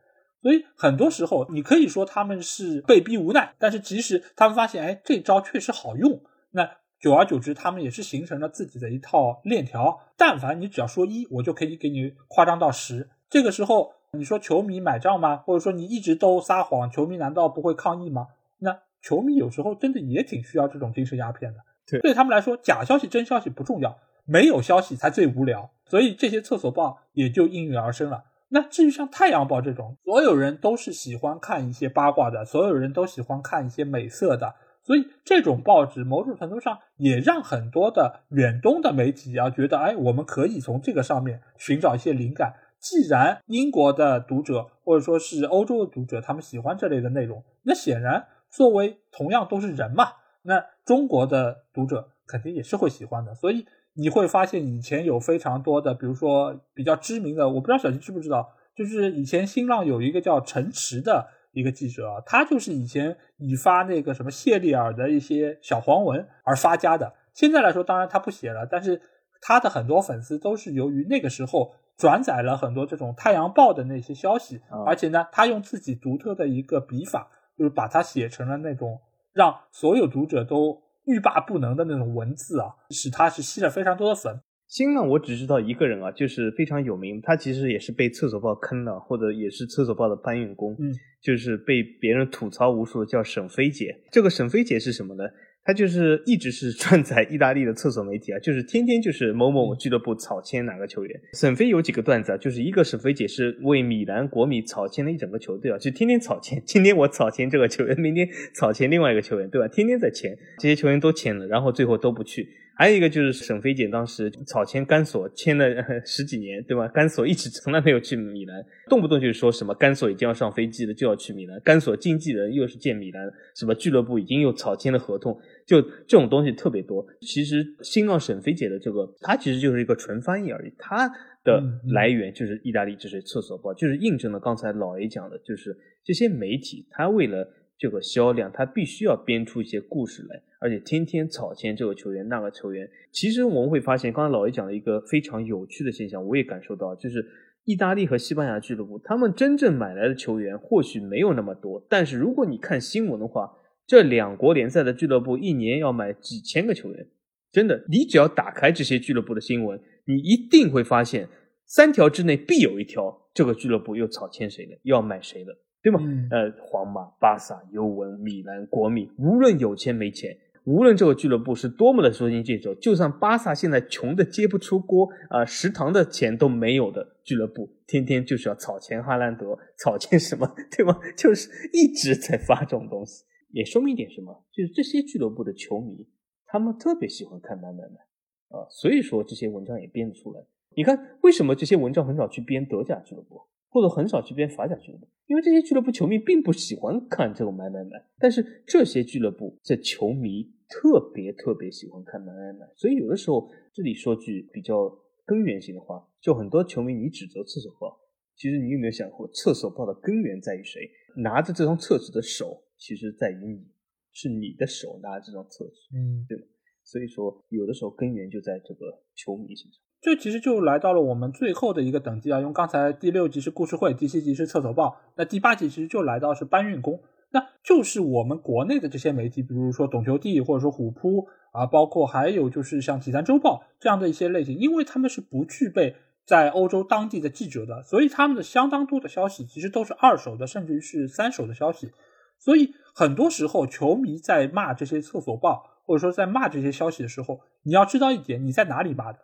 [0.42, 6.22] 所以很多时候，你可以说他们是被逼无奈，但是其实他们发现，哎，这招确实好用。
[6.52, 6.66] 那
[6.98, 10.00] 久而久之，他们也是形成了自己的一套链条。
[10.16, 13.10] 但凡你只要说一，我就可以给你夸张到十。
[13.28, 15.36] 这个时候，你说球迷买账吗？
[15.36, 18.28] 或者说你一直都撒谎，球迷难道不会抗议吗？
[18.60, 21.58] 那球迷有时候真的也挺需要这种精神鸦片的。
[21.86, 23.98] 对，对他们来说，假消息、真消息不重要。
[24.30, 28.22] 没有消息才最无聊，所以这些厕所报也就应运而生了。
[28.50, 34.54] 那至于像《太阳报》这种，所有人都是喜欢看一些八卦的，所有人都喜欢看一些美色的，
[34.84, 42.54] 所以这种报纸某种程度上也让很多的远东的媒体啊觉得，哎，我们可以从这个上面寻找一些灵感。
[42.80, 50.06] 既然英国的读者或者说是欧洲的读者他们喜欢这类的内容，那显然作为同样都是人嘛，
[50.42, 53.66] 那中国的读者肯定也是会喜欢的，所以。
[54.00, 67.12] 你会发现，以前有非常多的，比如说比较知名的，我不知道小齐知不知道，就是以前新浪有一个叫陈池的一个记者，他就是以前以发那个什么谢丽尔的一些小黄文而发家的。
[67.34, 68.98] 现在来说，当然他不写了，但是
[69.42, 78.98] 他的很多粉丝都是由于那个时候转载了很多这种《太阳报》的那些消息，而且呢，他用自己独特的一个笔法，就是把它写成了那种
[79.34, 80.88] 让所有读者都。
[81.10, 84.40] 欲罢不能的那种文字啊，使他是吸了非常多的粉。
[84.68, 93.92] 星呢，我只知道一个人啊，就是非常有名，他其实也是被厕所报坑了，或者也是厕所报的搬运工，嗯，就是被别人吐槽无数的叫沈飞姐。
[94.12, 95.24] 这个沈飞姐是什么呢？
[95.70, 101.20] 他就是一直是转载意大利的厕所媒体啊，就是天天就是某某俱乐部草签哪个球员。
[101.34, 109.68] 沈飞有几个段子啊，就是一个沈飞姐是为米兰、国米草签了一整个球队啊，就天天草签，今天我草签这个球员，明天草签另外一个球员，对吧？
[109.68, 112.48] 天天在签，这些球员都签了，然后最后都不去。
[112.76, 115.66] 还有一个就是沈飞姐当时草签甘索签了
[116.04, 116.86] 十几年，对吧？
[116.88, 118.56] 甘索一直从来没有去米兰，
[118.88, 121.58] 动不动就是说什么甘索已经要上飞机了，就要去米兰。
[121.60, 127.04] 甘索经纪人又是见米兰什么俱乐部已经有草签的合同，就这种东西特别多。
[127.20, 131.08] 其实新浪沈飞姐的这个，她其实就是一个纯翻译而已，她
[131.44, 131.62] 的
[131.92, 137.54] 来源就是意大利就是厕所报，就是印证了刚才老 A 讲的，就是这些媒体他为了。
[137.80, 142.88] 这个销量，他必须要编出一些故事来，而且天天草签这个球员，那个球员。
[143.10, 147.26] 其实我们会发现，刚才老爷讲了一个非常有趣的现象，我也感受到，就是
[147.64, 153.50] 意大利和西班牙俱乐部，他们真正买来的球员或许没有那么多，但是如果你看新闻的话，
[153.86, 157.08] 这两国联赛的俱乐部一年要买几千个球员，
[157.50, 161.26] 真的，你只要打开这些俱乐部的新闻，你一定会发现，
[161.64, 165.60] 三条之内必有一条，这个俱乐部又草签谁了，要买谁了。
[165.82, 165.98] 对吗？
[166.30, 180.98] 呃，皇马、巴萨、尤文、米兰、国米，无论有钱没钱，无论这个俱乐部是多么的捉襟见肘，就算巴萨现在穷的揭不出锅啊，食堂的钱都没有的俱乐部，天天就是要炒钱哈兰德，炒钱什么，对吗？
[181.16, 186.06] 就是一直在发这种东西，也说明一点什么，就是这些俱乐部的球迷，
[186.44, 190.42] 他们特别喜欢看男男男，啊，所以说这些文章也编得出来。
[190.76, 193.40] 你看，为什么这些文章很少去编德甲俱乐部？
[193.70, 197.90] 或者很少去编法甲俱乐部，因为这些俱乐部球迷并不喜欢看这种买买买。
[198.18, 204.90] 但是这些俱乐部这球迷特别特别喜欢看买买买，所以有的时候这里说句比较
[205.24, 207.96] 根源性的话，就很多球迷你指责厕所报，
[208.36, 210.80] 其实你有没有想过厕所报的根源在于谁？
[211.16, 213.68] 拿着这张厕纸的手，其实在于你，
[214.12, 216.36] 是你的手拿着这张厕纸，嗯，对
[216.82, 219.80] 所以说有的时候根源就在这个球迷身上。
[220.02, 222.40] 这其实就来到了我们最后的一个等级啊！
[222.40, 227.00] 因为刚才第六集是故事会，第七集是厕所报，那第八集其实就来到是搬运工。
[227.32, 235.94] 那就是我们国内的这些媒体，比如说懂球帝，或者说虎扑啊，包括还有就是像济南周报这样的一些类型，因为他们是不具备
[236.26, 241.90] 在欧洲当地的记者的，所以他们的相当多的消息其实都是二手的，甚至于是三手的消息。
[242.38, 249.18] 所以很多时候球迷在骂这些厕所报，或者说在骂这些消息的时候，你要知道一点，你在哪里骂的？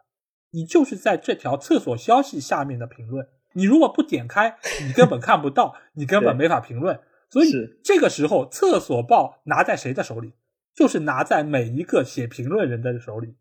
[0.53, 7.01] 你就是在这条厕所消息下面的评论，你如果不点开，你根本看不到，你根本没法评论。
[7.31, 7.51] 所以
[7.85, 10.35] 这个时候，厕所报拿在谁的手里，
[10.75, 13.35] 就是拿在每一个写评论人的手里。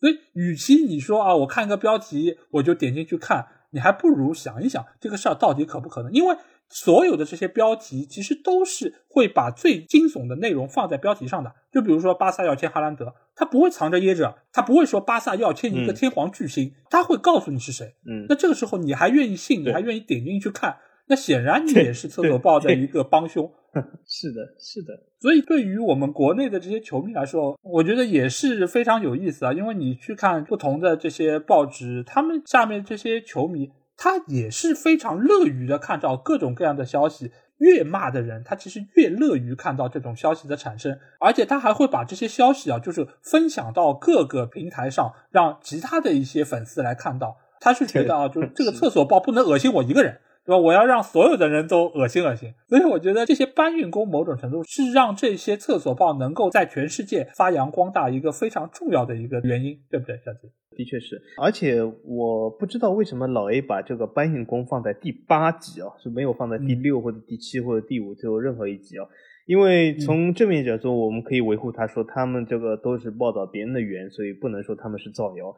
[0.00, 6.12] 所以，与其你说啊，我看一个标题我就点进去看，你还不如想一想这个事儿到底可不可能。
[6.12, 6.36] 因为
[6.68, 11.52] 所有的这些标题其实都是会把最惊悚的内容放在标题上的。
[11.72, 13.14] 就比如说巴萨要签哈兰德。
[13.36, 17.94] 他不会藏着掖着，他不会说巴萨要签一个天皇巨星，他会告诉你是谁。
[18.08, 20.76] 嗯，那这个时候你还愿意信，你还愿意点进去看，
[21.08, 23.50] 那显然你也是厕所报的一个帮凶。
[24.06, 24.94] 是的，是的。
[25.20, 37.32] 所以对于我们国内的这些球迷来说，我觉得也是非常有意思啊，因为你去看不同的这些报纸，他们下面这些球迷他也是非常乐于的看到各种各样的消息。
[37.58, 47.36] 越骂的人，他其实越乐于看到这种消息的产生，而且他还会把这些消息啊，就是分享到各个平台上，让其他的一些粉丝来看到。
[47.60, 50.18] 他是觉得啊， 就是这个厕所爆不能恶心我一个人。
[50.44, 50.58] 对吧？
[50.58, 60.16] 我要让所有的人都恶心恶心，所以我觉得这些搬运工某种程度是让这些厕所报能够在全世界发扬光大一个非常重要的一个原因，对不对？
[60.24, 60.40] 小姐？
[60.76, 69.06] 的确是，而且我不知道为什么老 A 把这个搬运工放在第八集啊，是没有放在第六或者第七或者第五最后任何一集啊，
[69.46, 75.54] 因为从正面角度，我们可以维护他说他们这个都是报道别人的缘，所以不能说他们是造谣。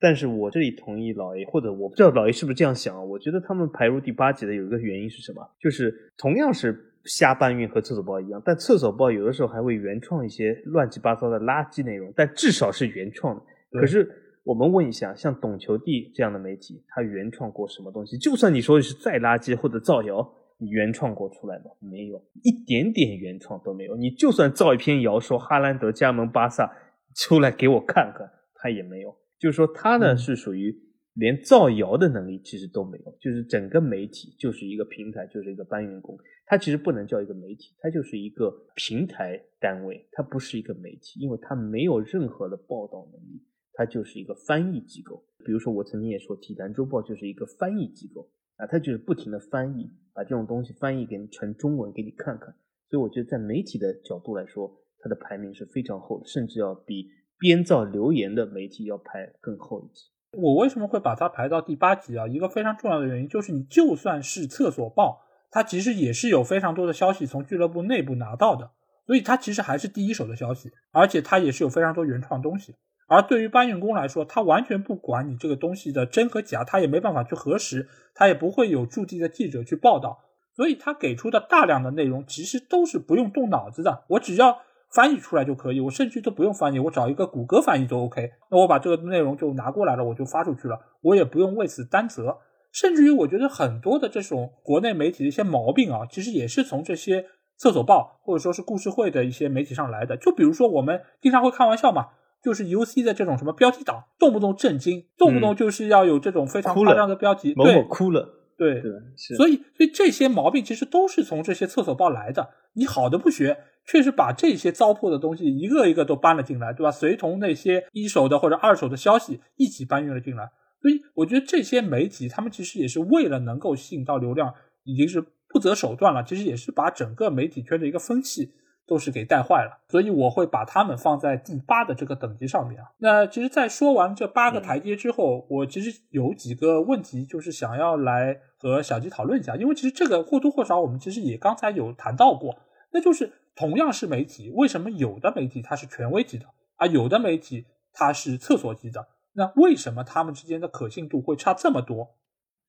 [0.00, 2.96] 但是我这里同意老 A，或者我不知道老 A 是不是这样想。
[2.96, 3.02] 啊？
[3.04, 5.42] 我觉得他们排入第八集的有一个原因是什么？
[5.60, 6.74] 就是同样是
[7.04, 13.42] 瞎搬运和厕所包一样，但厕所包有的时候还会原创一些乱七八糟的垃圾内容，但至少是原创的。
[13.78, 14.10] 可是
[14.42, 18.16] 我们问一下，像懂球帝这样的媒体，他原创过什么东西？
[18.16, 20.26] 就算你说的是再垃圾或者造谣，
[20.58, 21.64] 你原创过出来吗？
[21.78, 23.94] 没有，一点点原创都没有。
[23.98, 26.72] 你就算造一篇谣说哈兰德加盟巴萨，
[27.16, 29.14] 出来给我看看，他也没有。
[29.40, 30.78] 就是说，它呢是属于
[31.14, 36.16] 连造谣的能力其实都没有，就是整个媒体就是一个平台，就是一个搬运工。
[36.44, 45.24] 它其实不能叫一个媒体，它就是一个平台单位，它不是一个媒体，因为它没有任何的报道能力，它就是一个翻译机构。
[45.44, 52.48] 比如说，我曾经也说，《体坛周报》就是一个翻译机构啊，它就是不停的翻译，把这种东西翻译给你成中文给你看看。
[52.90, 57.08] 所以，我觉得在媒体的角度来说，它的排名是非常厚的，甚至要比。
[57.40, 60.04] 编造留言的媒体要排更后一级。
[60.38, 62.26] 我为什么会把它排到第八级啊？
[62.28, 68.70] 一个非常重要的原因就是，你就算是厕所报，它其实也是有非常多的消息从俱乐部内部拿到的，
[69.06, 72.76] 所以它其实还是第一手的消息，而且它也是有非常多原创东西。
[73.08, 80.16] 而对于搬运工来说，他完全不管你这个东西的真和假，他也没办法去核实，他也不会有驻地的记者去报道，
[80.54, 84.04] 所以他给出的大量的内容其实都是不用动脑子的。
[84.10, 84.60] 我只要。
[84.92, 88.32] 翻译出来就可以，我甚至都不用翻译，我找一个谷歌翻译都 OK。
[88.50, 92.38] 那我把这个内容就拿过来了，我就发出去了，我也不用为此担责。
[92.72, 97.24] 甚至于，我觉得很多的这种国内媒体的一些毛病啊，其实也是从这些
[97.56, 100.16] 厕所报或者说是故事会的一些媒体上来的。
[100.16, 102.08] 就比如说我们经常会开玩笑嘛，
[102.42, 108.39] 就是 UC 的这种什么标题党，动不动震惊，动不动就是要有这种非常夸张的标题，对，哭了。
[108.60, 108.82] 对，
[109.16, 112.46] 所以所以这些毛病其实都是从这些厕所报来的。
[112.74, 113.56] 你好的不学，
[113.86, 116.90] 确实把这些糟粕的东西一个一个都搬了进来，对吧？
[116.90, 120.50] 随同那些一手的或者二手的消息一起搬运了进来。
[120.82, 124.52] 所以我觉得这些媒体他们其实也是为了能够吸引到流量，
[124.84, 126.22] 已经是不择手段了。
[126.22, 128.52] 其实也是把整个媒体圈的一个风气
[128.90, 132.88] 都是给带坏了，所以我会把他们放在第八的这个等级上面啊。
[132.98, 142.56] 那其实，在说完这八个台阶之后，我其实有几个问题，就是想要来和小吉讨论一下，因为其实这个或多或少我们其实也刚才有谈到过，
[142.92, 149.06] 那就是同样是媒体，为什么有的媒体它是权威级的，啊，有的媒体它是厕所级的？
[149.34, 152.16] 那为什么他们之间的可信度会差这么多？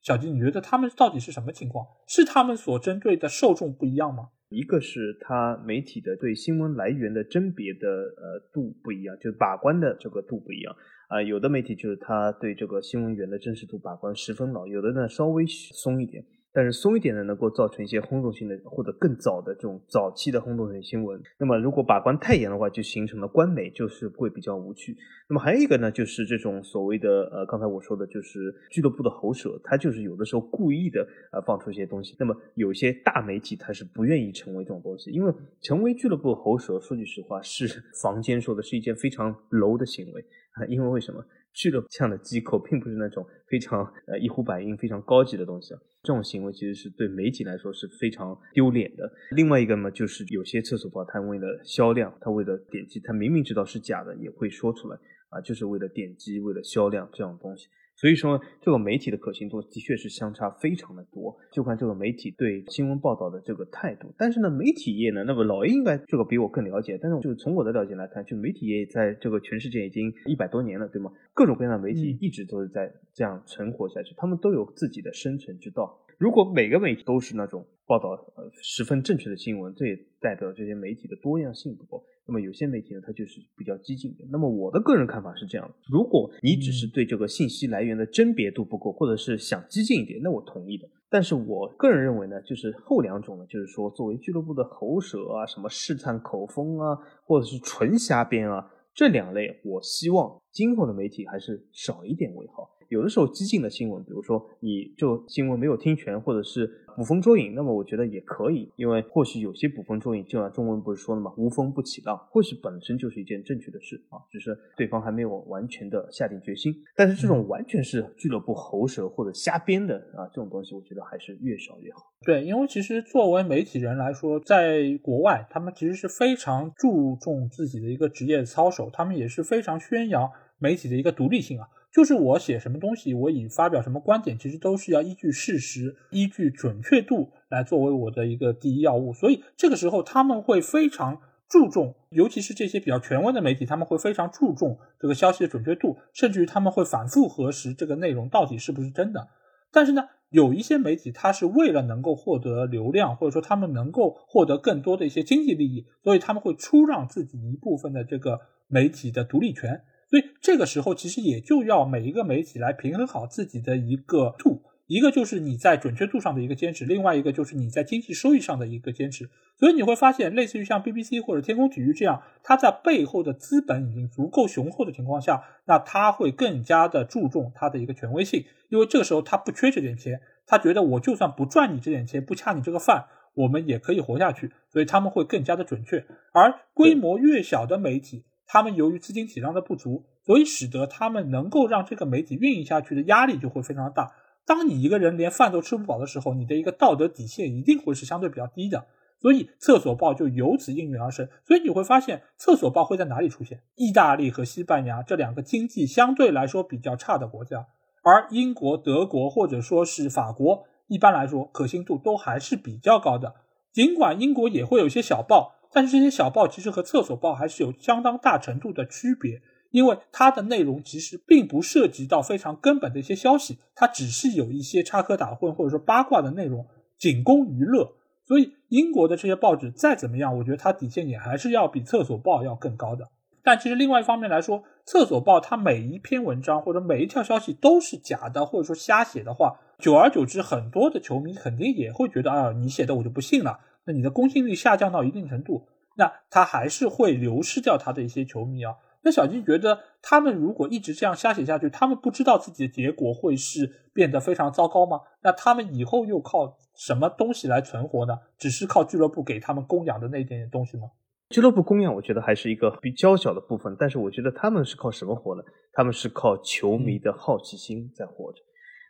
[0.04, 1.88] 小吉，你觉得他们到底是什么情况？
[2.08, 4.28] 是他们所针对的受众不一样吗？
[4.52, 10.76] 一个是它媒体的对新闻来源的甄别的呃度不一样，就是把关的这个度不一样
[11.08, 11.22] 啊。
[11.24, 16.26] 有的媒体就是它对这个新闻源的真实度把关十分牢，有的呢稍微松一点。
[16.54, 21.22] 但是松一点的，能够造成一些轰动性的或者更早的这种早期的轰动性新闻。
[21.40, 24.96] 那么，如果把关太严的话，就形成了官媒，就是会比较无趣。
[25.30, 32.16] 那么，还有一个呢，就是这种所谓的呃，刚才我说的，就是俱乐部的喉舌，他就是有的时候故意的呃放出一些东西。
[32.20, 37.68] 那么，有些大媒体他是不愿意成为这种东西，因为成为俱乐部喉舌，说句实话，是
[38.02, 40.22] 坊间说的是一件非常 low 的行为
[40.56, 41.24] 啊， 因为为什么？
[41.54, 45.74] 去了这样的机构，并不是那种非常呃一呼百应、非常高级的东西
[46.04, 49.12] 这种行为其实是对媒体来说是非常丢脸的。
[49.32, 54.98] 另外一个呢，就是有些厕所报，他为了销量，他为了点击，他明明知道是假的，也会说出来
[55.30, 57.68] 啊，就是为了点击，为了销量这种东西。
[58.02, 64.12] 所以说，这个媒体的可信度的确是相差非常的多，就看这个媒体对新闻报道的这个态度。
[64.18, 66.98] 但是呢，媒体业呢，那么老 A 应该这个比我更了解。
[67.00, 71.12] 但是，就从我的了解来看，就媒体业在这个全世界已经一百多年了，对吗？
[71.36, 76.00] 各种各样的媒体一直都是在这样存活下去，他们都有自己的生存之道。
[76.18, 82.02] 如果每个媒体都是那种，报道呃十分正确的新闻，这也代表这些媒体的多样性不够。
[82.26, 84.24] 那么有些媒体呢，它就是比较激进的。
[84.32, 90.88] 那么我的个人看法是这样的：如果你只是对这个信息来源的甄别度不够，或者是想激进一点，那我同意的。
[91.10, 102.70] 但是我个人认为呢，就是后两种呢，就是说作为俱乐部的喉舌啊，什么试探口风啊，或者是纯瞎编啊，这两类，我希望今后的媒体还是少一点为好。
[102.92, 111.32] 有的时候激进的新闻，比如说你就新闻没有听全，或者是捕风捉影，那么我觉得也可以，因为或许有些捕风捉影，就像中文不是说了吗？
[111.38, 116.76] 无风不起浪，或许本身就是一件正确的事啊，只是对方还没有完全的下定决心。
[116.94, 122.02] 但是这种完全是俱乐部喉舌或者瞎编的啊，这种东西我觉得还是越少越好。
[122.26, 130.30] 对，因为其实作为媒体人来说，在国外他们其实是非常注重自己的一个职业操守，他们也是非常宣扬
[130.60, 131.66] 媒体的一个独立性啊。
[131.94, 139.14] 就是我写什么东西，我以发表什么观点，其实都是要依据事实、依据准确度来作为我的一个第一要务。
[139.14, 141.20] 所以这个时候，他们会非常
[141.50, 149.28] 注重，尤其是这些比较权威的媒体，他们会非常注重这个消息的准确度，甚至于他们会反复核实这个内容到底是不是真的。
[149.74, 158.40] 但是呢，有一些媒体，它是为了能够获得流量，或者说他们能够获得更多的一些经济利益，所以他们会出让自己一部分的这个
[158.70, 159.82] 媒体的独立权。
[160.12, 169.30] 所以这个时候，其实也就要每一个媒体来平衡好自己的一个度，一个就是你在准确度上的一个坚持，另外一个就是你在经济收益上的一个坚持。
[169.58, 183.06] 所以你会发现，类似于像 BBC 或者天空体育这样，它在背后的资本已经足够雄厚的情况下，那它会更加的注重它的一个权威性，因为这个时候他不缺这点钱，他觉得我就算不赚你这点钱，不掐你这个饭，
[183.36, 184.52] 我们也可以活下去。
[184.68, 186.06] 所以他们会更加的准确。
[186.34, 188.26] 而规模越小的媒体。
[188.54, 194.12] 他们由于资金体量的不足，所以使得他们能够让这个媒体运营下去的压力就会非常大。
[194.46, 198.88] 当你一个人连饭都吃不饱的时候，你的一个道德底线一定会是相对比较低的。
[199.22, 201.30] 所以，厕所报就由此应运而生。
[201.48, 203.62] 所以你会发现，厕所报会在哪里出现？
[203.78, 207.68] 意大利和西班牙这两个经济相对来说比较差的国家，
[208.04, 213.34] 而英国、德国或者说是法国，一般来说可信度都还是比较高的。
[213.72, 215.61] 尽管英国也会有一些小报。
[215.74, 219.42] 但是这些小报其实和厕所报还是有相当大程度的区别，
[219.72, 226.66] 因为它的内容其实并不涉及到非常根本的一些消息，它只是有一些插科打诨或者说八卦的内容，
[226.98, 227.94] 仅供娱乐。
[228.26, 233.06] 所以英国的这些报纸再怎么样，我觉得它底线也还是要比厕所报要更高的。
[233.44, 243.60] 但其实另外一方面来说，厕所报它每一篇文章或者每一条消息都是假的或者说瞎写的话，久而久之，很多的球迷肯定也会觉得啊，你写的我就不信了。
[243.94, 245.68] 你的公信力下降到一定程度，
[245.98, 248.76] 那他还是会流失掉他的一些球迷啊。
[249.04, 255.00] 那小金觉得，他们如果一直这样瞎写下去，他们不知道自己的结果会是变得非常糟糕吗？
[255.24, 258.20] 那他们以后又靠什么东西来存活呢？
[258.38, 260.92] 只是靠俱乐部给他们供养的那一点点东西吗？
[261.32, 263.76] 俱乐部供养，我觉得还是一个比较小的部分。
[263.80, 265.42] 但是我觉得他们是靠什么活呢？
[265.74, 268.40] 他们是靠球迷的好奇心在活着。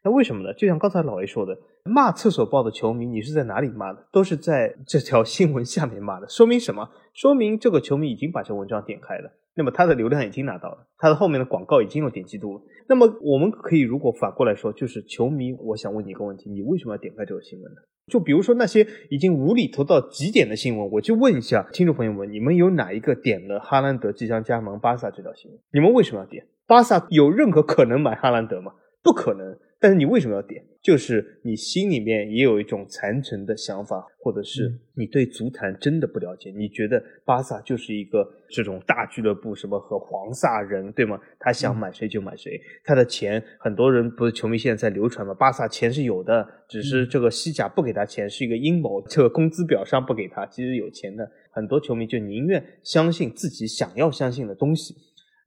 [0.04, 0.54] 那为什么呢？
[0.56, 1.56] 就像刚才老 a 说的。
[1.84, 4.05] 骂厕所报的球迷，你是在哪里骂的？
[4.11, 6.89] 都是在这条新闻下面骂的， 说明什么？
[7.13, 12.61] 说明这个球迷已经把这文章点开了，那么他的流量已经拿到了，他的后面的广告已经有点击度了。
[12.88, 17.77] 那么我们可以，如果反过来说，就是球迷，我想问你一个问题：你为什么要点开这个新闻呢？
[18.11, 25.59] 就比如说那些已经无厘头到极点的新闻，我就问一下听众朋友们：你们有哪一个点了哈兰德即将加盟巴萨这条新闻？
[25.73, 26.45] 你们为什么要点？
[26.67, 28.71] 巴萨有任何可能买哈兰德吗？
[29.03, 29.57] 不可能。
[29.82, 30.63] 但是你为什么要点？
[30.84, 36.51] 就是你心里面也有一种残存的想法，或者是你对足坛真的不了解？
[36.55, 41.19] 你觉得巴萨就是一个这种大俱乐部，什么和黄萨人对吗？
[41.39, 45.34] 他想买谁就买谁，他的钱很多人不是球迷现在在流传嘛？
[45.34, 54.93] 巴萨钱是有的，只是这个西甲不给他钱是一个阴谋，这个工资表上不给他，其实有钱的很多球迷就宁愿相信自己想要相信的东西。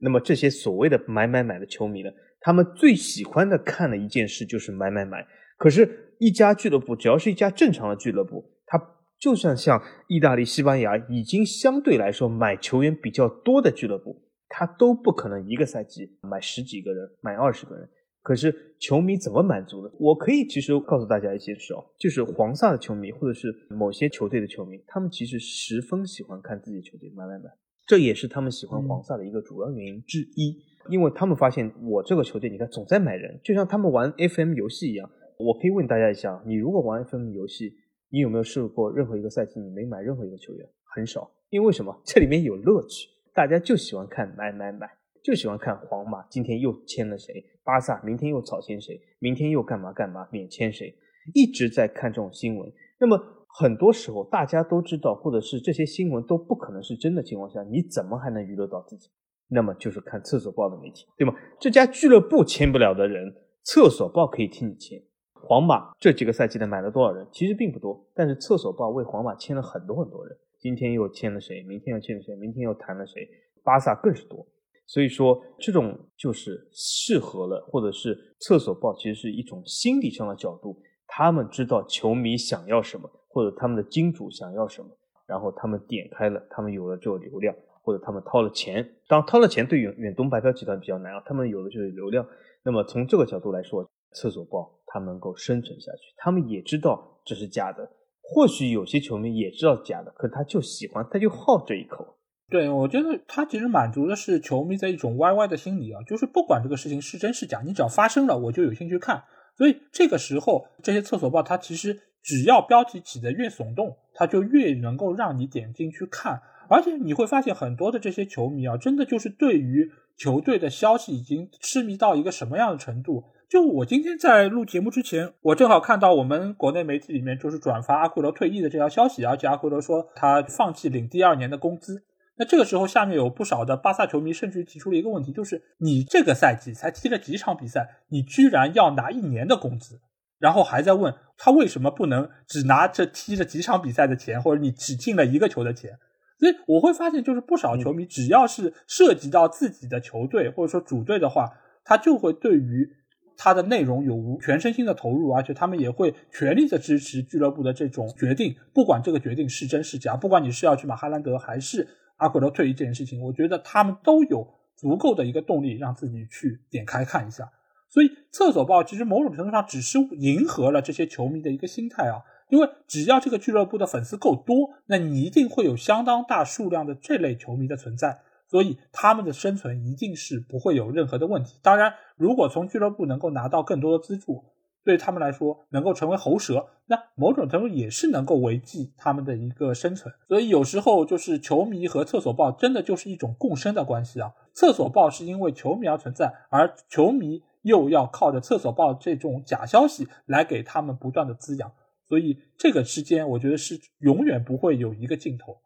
[0.01, 2.11] 那么这些所谓的买买买的球迷呢？
[2.45, 5.25] 他们最喜欢的看的一件事就是买买买。
[5.57, 8.79] 可是，一家俱乐部，只要是一家正常的俱乐部，它
[9.19, 17.89] 就像像意大利、西班牙已经相对来说买球员比较多的俱乐部，它都不可能一个赛季买十几个人、买二十个人。
[18.21, 19.91] 可是，球迷怎么满足呢？
[19.99, 27.49] 我可以其实告诉大家一件事哦，就是黄萨的球迷，或者是某些球队的球迷，他们其实十分喜欢看自己球队买买买，
[27.87, 30.64] 这也是他们喜欢黄萨的一个主要原因之一。
[30.89, 35.09] 因为他们发现我这个球队，你看总在买人，就像他们玩 FM 游戏一样。
[35.37, 37.73] 我可以问大家一下，你如果玩 FM 游戏，
[38.09, 40.65] 你有没有试过任何一个赛季你没买任何一个球员？
[40.95, 42.01] 很少，因为什么？
[42.05, 44.89] 这里面有乐趣，大家就喜欢看买买买，
[45.23, 50.95] 就喜欢看皇马今天又签了谁，巴萨明天又草签谁，明天又干嘛干嘛免签谁，
[51.33, 52.71] 一直在看这种新闻。
[53.01, 53.19] 那么
[53.59, 59.09] 很多时候大家都知道，或者是这些新闻都不可能是真的情况下，你怎么还能娱乐到自己？
[59.49, 61.33] 那么就是看《厕所报》的媒体，对吗？
[61.59, 63.31] 这家俱乐部签不了的人，
[63.63, 65.01] 《厕所报》可以替你签。
[65.33, 67.27] 皇马这几个赛季的买了多少人？
[67.31, 70.35] 其实并不多，但是《厕所报》为皇马签了很多很多人。
[70.59, 71.61] 今天又签了谁？
[71.63, 72.35] 明天又签了谁？
[72.35, 73.27] 明天又谈了谁？
[73.63, 74.45] 巴萨更是多。
[74.87, 84.89] 所以说，这种就是适合了，或者是《厕所报》其实是一种心理上的角度，他们知道球迷想要什么，或者他们的金主想要什么，
[85.27, 87.55] 然后他们点开了，他们有了这个流量。
[87.85, 92.25] 或者他们掏了钱，当掏了钱对远远东白嫖集团比较难啊，他们有的就是流量。
[92.63, 97.87] 那么从这个角度来说，厕所报它能够生存下去，他们也知道这是假的。
[98.23, 102.17] 或许有些球迷也知道假的，可他就喜欢，他就好这一口。
[102.49, 109.23] 对，我觉得他其实满足的是球迷的一种 YY 的心理啊，就是不管这个事情是真是假，你只要发生了，我就有兴趣看。
[109.55, 116.41] 所以这个时候，这些厕所报它其实只要标题起的越耸动，它就越能够让你点进去看。
[116.67, 123.25] 而且你会发现很多的这些球迷啊，真的就是对于球队的消息已经痴迷到一个什么样的程度？
[123.49, 132.03] 就我今天在录节目之前，我正好看到我们国内媒体里面就是转发阿奎罗退役的这条消息，而且阿奎罗说他放弃领第二年的工资。
[132.37, 140.01] 那这个时候下面有不少的巴萨球迷甚至提出了一个问题，就是你这个赛季才踢了几场比赛，你居然要拿一年的工资，
[140.39, 145.91] 然后还在问他为什么不能只拿这踢了几场比赛的钱，或者你只进了一个球的钱。
[146.37, 151.49] 所以我会发现，就是不少球迷，只要是涉及到自己的球队或者说主队的话，
[151.83, 152.89] 他就会对于
[153.37, 164.45] 他的内容有无全身心的投入，而且他们也会全力的支持俱乐部的这种决定，不管这个决定是真是假，不管你是要去买哈兰德还是阿奎罗退役这件事情，我觉得他们都有
[164.77, 167.49] 足够的一个动力让自己去点开看一下。
[167.87, 172.19] 所以厕所报其实某种程度上只是迎合了这些球迷的一个心态啊。
[172.49, 181.59] 因为只要这个俱乐部的粉丝够多，那你一定会有相当大数量的这类球迷的存在，所以他们的生存一定是不会有任何的问题。
[181.63, 184.43] 当然，如果从俱乐部能够拿到更多的资助，
[184.83, 190.13] 对他们来说能够成为喉舌，那某种程度也是能够维系他们的一个生存。
[190.27, 194.31] 所以有时候就是球迷和厕所报真的就是一种共生的关系啊。
[194.53, 201.71] 厕所报是因为球迷而存在，而球迷又要靠着厕所报这种假消息来给他们不断的滋养。
[202.07, 205.57] 所以这个之间，我觉得是永远不会有一个尽头。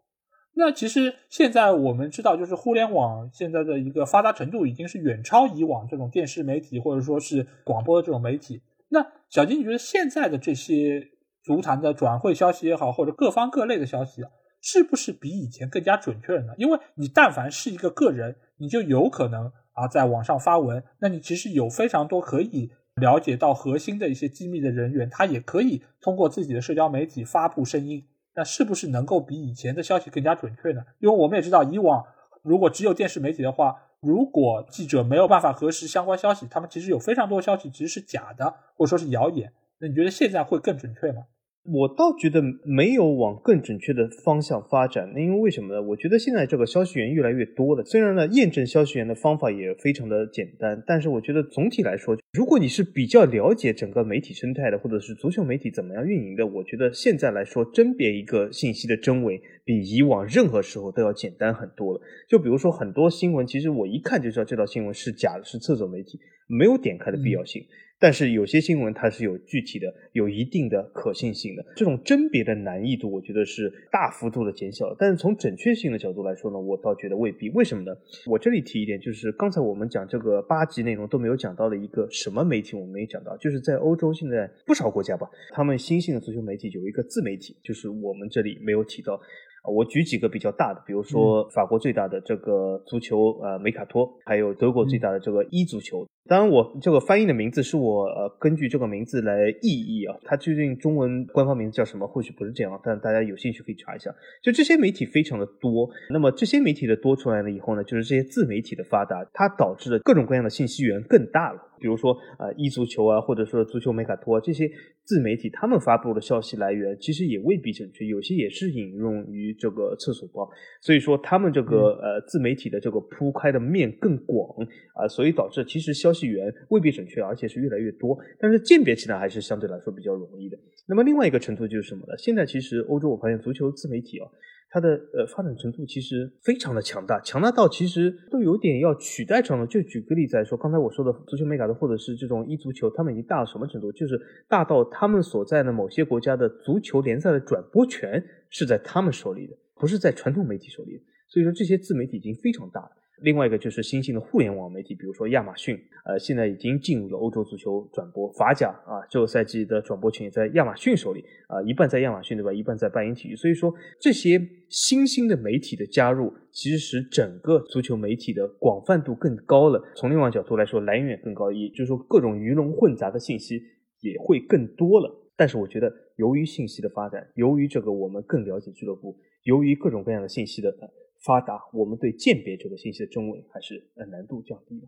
[0.55, 8.61] 那其实现在我们知道，就是互联网现在的一个发达程度，已经是远超以往这种电视媒体或者说是广播的这种媒体。
[8.89, 11.09] 那小金，你觉得现在的这些
[11.43, 14.23] 足坛的转会消息也好，或者各方各类的消息，
[14.61, 16.41] 是不是比以前更加准确了？
[16.43, 16.53] 呢？
[16.57, 22.71] 因为你但凡是一个个人，你就有可能啊在网上发文，那你其实有非常多可以。
[22.99, 28.03] 了解到核心的一些机密的人员，他也可以通过自己的社交媒体发布声音，
[28.35, 30.81] 那是不是能够比以前的消息更加准确呢？
[30.99, 32.03] 因为我们也知道，以往
[32.43, 38.45] 如果只有电视媒体的话，如果记者没有办法核实相关消息，他们其实有非常多消息其实是假的，
[38.75, 39.51] 或者说是谣言。
[39.79, 41.23] 那你觉得现在会更准确吗？
[41.71, 45.79] 我倒觉得没有往更准确的方向发展，因为为什么呢？
[45.81, 62.01] 我觉得现在这个消息源越来越多了，虽然呢验证消息源的方法也非常的简单，但是我觉得总体来说，如果你是比较了解整个媒体生态的，或者是足球媒体怎么样运营的，我觉得现在来说甄别一个信息的真伪，比以往任何时候都要简单很多了。
[62.27, 67.63] 就比如说很多新闻，其实我一看就知道这道新闻是假的，是厕所媒体，没有点开的必要性。
[68.01, 74.95] 但是有些新闻它是有具体的、有一定的可信性的，这种甄别的难易度，我觉得是大幅度的减小了。
[74.97, 77.49] 但是从准确性的角度来说呢，我倒觉得未必。
[77.49, 77.91] 为什么呢？
[78.27, 89.19] 我这里提一点，就是刚才我们讲这个八级内容都没有讲到的一个什么媒体，我们没讲到，就是在欧洲现在不少国家吧，他们新兴的足球媒体有一个自媒体，就是我们这里没有提到。
[89.65, 96.07] 我举几个比较大的，比如说法国最大的这个足球呃梅卡托，还有德国最大的这个一足球。
[96.29, 98.07] 当然，我这个翻译的名字是我
[98.39, 100.15] 根据这个名字来意译啊。
[100.23, 102.05] 它究竟中文官方名字叫什么？
[102.07, 104.13] 或许不是这样，但大家有兴趣可以查一下。
[104.43, 111.68] 就这些媒体非常的多，那么这些媒体的多出来了以后呢，就是这些自媒体的发达，它导致了各种各样的信息源更大了。
[111.79, 114.69] 比如说啊，一足球啊，或者说足球梅卡托这些
[115.03, 120.49] 自媒体，他们发布的消息来源其实也未必准确，有些也是引用于这个厕所报，
[120.81, 124.47] 所以说他们这个呃自媒体的这个铺开的面更广
[124.95, 130.57] 啊，所以导致其实消息源未必准确，而且是越来越多，但是鉴别起来还是相对来说比较容易的。
[130.87, 132.15] 那么另外一个程度就是什么呢？
[132.17, 134.27] 现在其实欧洲我发现足球自媒体啊。
[134.71, 139.67] 它的呃发展程度其实非常的强大，强大到其实都有点要取代传统。
[139.67, 143.91] 就举个例子来说，刚才我说的足球美体的，或者是这种一足球，他们已经大到什么程度？
[143.91, 152.98] 就是大到他们所在的某些国家的足球联赛的转播权是在他们手里的，不是在传统媒体手里所以说，这些自媒体已经非常大了。
[153.21, 163.35] 另外一个就是新兴的互联网媒体，比如说亚马逊，呃，现在已经进入了欧洲足球转播，法甲啊，这个赛季的转播权也在亚马逊手里，啊，一半在亚马逊对吧，一半在拜因体育。
[163.35, 164.39] 所以说这些
[164.69, 169.81] 新兴的媒体的加入，其实使整个足球媒体的广泛度更高了。
[169.95, 173.61] 从另外角度来说，来源更高，一就是说各种鱼龙混杂的信息
[174.01, 175.13] 也会更多了。
[175.35, 180.73] 但是我觉得，由于信息的发展，由于这个我们更了解俱乐部，由于各种各样的信息的。
[181.19, 184.87] 发达，我们对鉴别这个信息的真伪还是呃难度降低了。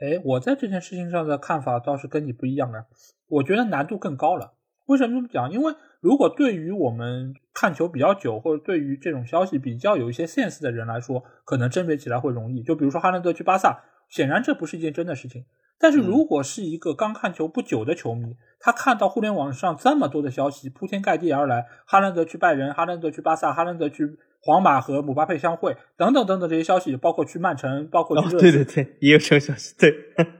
[0.00, 2.86] 哎，我在这件事情上的看法倒是跟你不一样呢。
[3.28, 4.54] 我觉得难度更高了。
[4.86, 5.52] 为什么这么讲？
[5.52, 12.62] 因为如果对于我们看球比较久，或者对于这种消息比较有一些 sense 的人来说，可能甄别起来会容易。
[12.62, 15.44] 就比如说哈兰德去巴萨，显然这不是一件真的事情。
[15.80, 24.04] 但是如果是一个刚看球不久的球迷，他看到互联网上这么多的消息铺天盖地而来，哈兰德去拜仁，哈兰德去巴萨，哈兰德去
[24.42, 29.90] 皇马和姆巴佩相会，等等等等这些消息，包括去曼城，包括哦，对对对，也有这个消息，对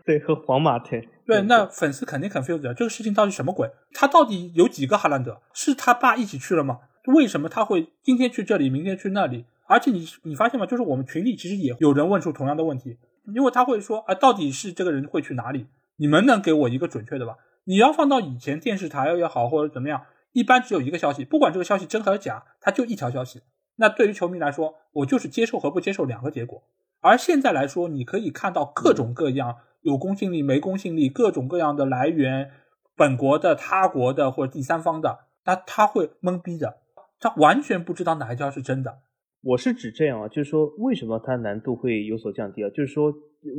[0.04, 3.70] 对和皇马对，对，那粉丝肯定 c o n f u s e d 这个事情到底什么鬼？
[3.94, 5.40] 他到底有几个哈兰德？
[5.54, 6.80] 是他爸一起去了吗？
[7.06, 9.46] 为什么他会今天去这里，明天去那里？
[9.66, 10.66] 而且你你发现吗？
[10.66, 12.98] 就是我们群里其实也有人问出同样的问题。
[13.34, 15.66] 因为他会说啊，到底是这个人会去哪里？
[15.96, 17.36] 你们能给我一个准确的吧？
[17.64, 23.42] 你要放到以前电视台也好，或者怎么样，一般只有一个消息，不管这个消息真还是假，它就一条消息。
[23.76, 26.62] 那对于球迷来说，我就是接受和不接受两个结果。
[27.02, 32.50] 而现在来说，你可以看到各种各样有公信力没公信力，各种各样的来源，
[32.96, 36.78] 本国的、他国的或者第三方的，那他会懵逼的，
[37.20, 38.98] 他完全不知道哪一条是真的。
[39.42, 42.68] 我是指这样啊，就是说为什么它难度会有所降低啊？
[42.68, 43.12] 就是说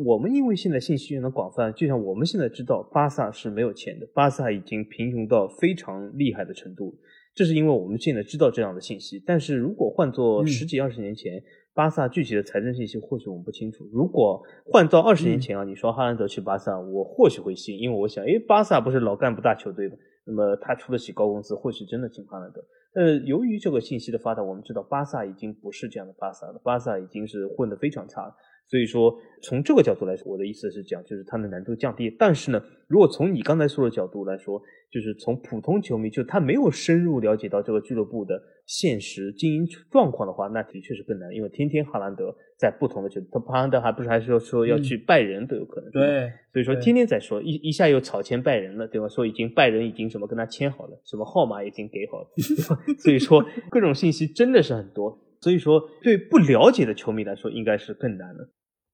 [0.06, 6.96] 我们因为现在信息源的广泛，就像我们现在知道巴萨是没有钱的，巴萨已经贫穷到非常厉害的程度。
[7.34, 9.20] 这是因为我们现在知道这样的信息。
[9.26, 11.42] 但是如果换做十几二十年前，
[11.74, 13.84] 巴萨具体的财政信息或许我们不清楚。
[13.91, 19.95] 如果换到二十年前啊，你说哈兰德去巴萨，我或许会信，因为我想，诶，巴萨不是老干部大球队吗？
[20.26, 22.64] 那么他出得起高工资，或许真的请哈兰德。
[22.93, 28.22] 呃，由于这个信息的发达，我们知道巴萨已经不是这样的巴萨了，巴萨已经是混得非常差。
[28.26, 28.35] 了。
[28.72, 32.10] 所以说，从这个角度来说，我的意思是讲，就是它的难度降低。
[32.10, 41.30] 但是呢，如果从你刚才说的角度来说，就是从普通球迷，就他没有深入了解到这个俱乐部的现实经营状况的话，那的确是更难。
[41.34, 45.91] 因为天天哈兰德在不同的球他哈兰德还不是还是说要去拜仁都有可能。
[45.91, 49.10] 对，所以说天天在说，一一下又草签拜仁了，对吧？
[49.10, 52.30] 说已经拜仁已经什么跟他签好了，什么号码已经给好了，
[52.99, 55.19] 所以说各种信息真的是很多。
[55.41, 58.48] 所以说，对不了解的球迷来说，应该是更难的。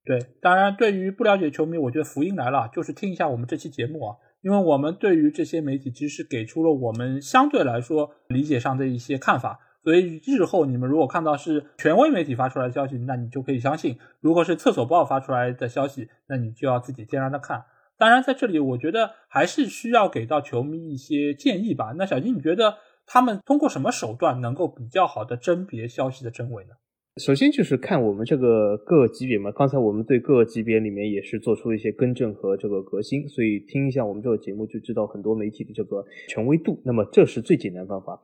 [0.07, 17.65] 对，当然，对于不了解球迷，我觉得福音来了，就是听一下我们这期节目啊，因为我们对于这些媒体，其实是给出了我们相对来说理解上的一些看法，所以日后你们如果看到是权威媒体发出来的消息，那你就可以相信；如果是厕所报发出来的消息，那你就要自己掂量着看。
[17.97, 21.93] 当然，在这里，我觉得还是需要给到球迷一些建议吧。
[21.97, 22.75] 那小金，你觉得
[23.05, 26.75] 他们通过什么手段能够比较好的甄别消息的真伪呢？
[27.17, 36.79] 首先就是看我们这个各个级别嘛，刚才我们对各个级别里面也是做出了一些更正和这个革新，所以听一下我们这个节目就知道很多媒体的这个权威度。
[36.85, 38.21] 那么这是最简单方法。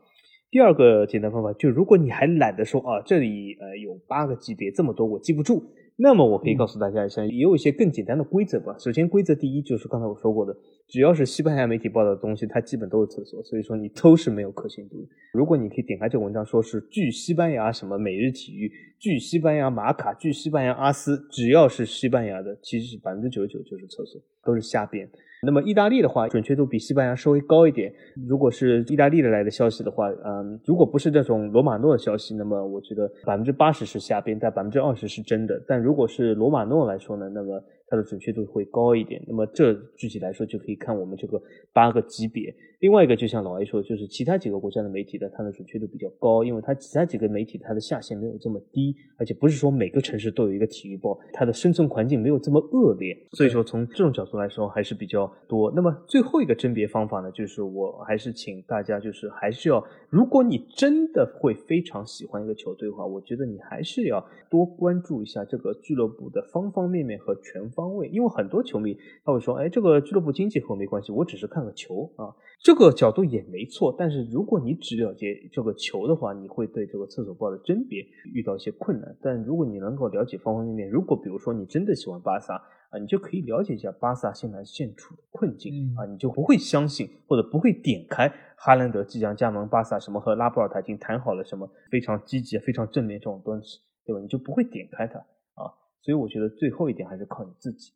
[0.52, 5.64] 第二个简单方法就如果你还懒得说啊，这里呃有八个级别这么多我记不住。
[5.98, 8.76] 那么我可以告诉大家一下，也有一些更简单的规则吧。
[8.80, 10.56] 首先，规则第一就是刚才我说过的，
[10.88, 14.96] 只要是西班牙媒体报道的东西，它基本都是厕所，所以说你都是没有可信度。
[15.34, 18.68] 如果你可以点开这个文章，说是据西班牙什么《每日体育》，
[19.00, 25.08] 据西班牙《马卡》，据西班牙《阿斯》，只要是西班牙的，其实百分之九十九就是厕所，都是瞎编。
[25.46, 27.94] 那么意大利的话，准确度比西班牙稍微高一点。
[28.28, 35.62] 如果是意大利的来的消息的话，嗯，如果不是这种罗马诺的消息，那么我觉得百分之八十是瞎编，但百分之二十是真的。
[35.68, 39.22] 但如果是罗马诺来说呢，那么它的准确度会高一点。
[39.28, 41.42] 那么这具体来说就可以看我们这个
[41.74, 42.56] 八个级别。
[42.84, 55.72] 另外一个就像老 A 说的，就是其他几个国家的媒体的它的准确度比较高，因为它其他几个媒体它的下限没有这么低，而且不是说每个城市都有一个体育报，它的生存环境没有这么恶劣，所以说从这种角度来说还是比较多。
[55.74, 72.28] 那么最后一个甄别方法呢，就是我还是请大家就是还是要，如果你真的会非常喜欢一个球队的话，我觉得你还是要多关注一下这个俱乐部的方方面面和全方位，因为很多球迷他会说，哎，这个俱乐部经济和我没关系，我只是看个球啊。
[72.64, 79.18] 这个角度也没错，但是如果你只了解这个球的话，你会对这个厕所报的甄别遇到一些困难。
[79.22, 94.22] 但如果你能够了解方方面面，如果比如说你真的喜欢巴萨啊，你就可以了解一下巴萨现在现处的困境啊，你就不会相信或者不会点开哈兰德即将加盟巴萨什么和拉波尔塔已经谈好了什么非常积极非常正面这种东西，对吧？
[94.22, 95.20] 你就不会点开它
[95.62, 95.68] 啊。
[96.02, 97.92] 所以我觉得最后一点还是靠你自己。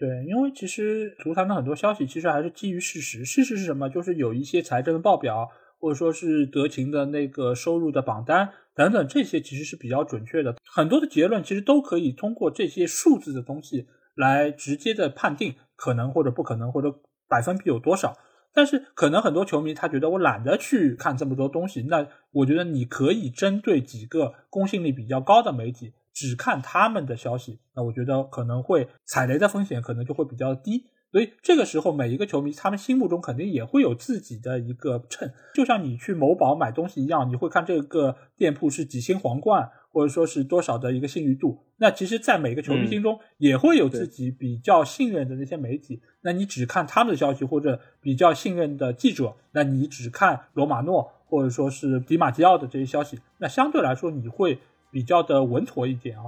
[0.00, 3.22] 对，因为其实足坛的很多消息其实还是基于事实。
[3.22, 3.86] 事实是什么？
[3.90, 5.46] 就是有一些财政的报表，
[5.78, 10.56] 或者说是德勤的那个收入的榜单等等，这些其实是比较准确的。
[10.74, 16.90] 很多的结论其实都可以通过这些数字的东西来直接的判定可能或者不可能或者
[17.28, 18.16] 百分比有多少。
[18.54, 21.82] 但是可能很多球迷他觉得我懒得去看这么多东西。
[21.90, 25.92] 那我觉得你可以针对几个公信力比较高的媒体。
[26.12, 30.86] 只看他们的消息，那我觉得可能会踩雷的风险可能就会比较低。
[31.12, 41.64] 所以这个时候，每一个球迷他们心目中肯定也会有自己的一个秤，就像你去某宝买东西一样，你会看这个店铺是几星皇冠，或者说是多少的一个信誉度。
[41.78, 46.00] 那其实，在每个球迷心中也会有自己比较信任的那些媒体。
[46.20, 54.60] 那你只看他们的消息，或者比较信任的记者，那你只看罗马诺或者说是迪马基奥的这些消息，那相对来说你会。
[54.90, 56.24] 比较的稳妥一点啊，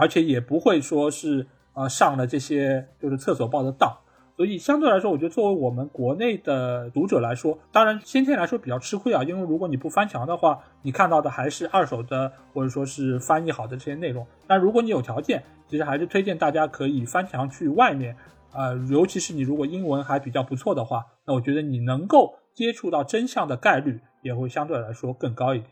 [0.00, 3.94] 而且也不会说是啊上了这些就是厕所报的当，
[4.36, 14.24] 所以相对来说，我觉得作为我们国内的读者来说，当然先天来说比较吃亏啊，因为如果你不翻墙的话，你看到的还是二手的或者说是翻译好的这些内容。
[14.46, 18.16] 但如果你有条件，其实还是推荐大家可以翻墙去外面，
[18.54, 25.70] 呃，尤其是你如果英文还比较不错的话，那我觉得你能够接触到真相的概率也会相对来说更高一点。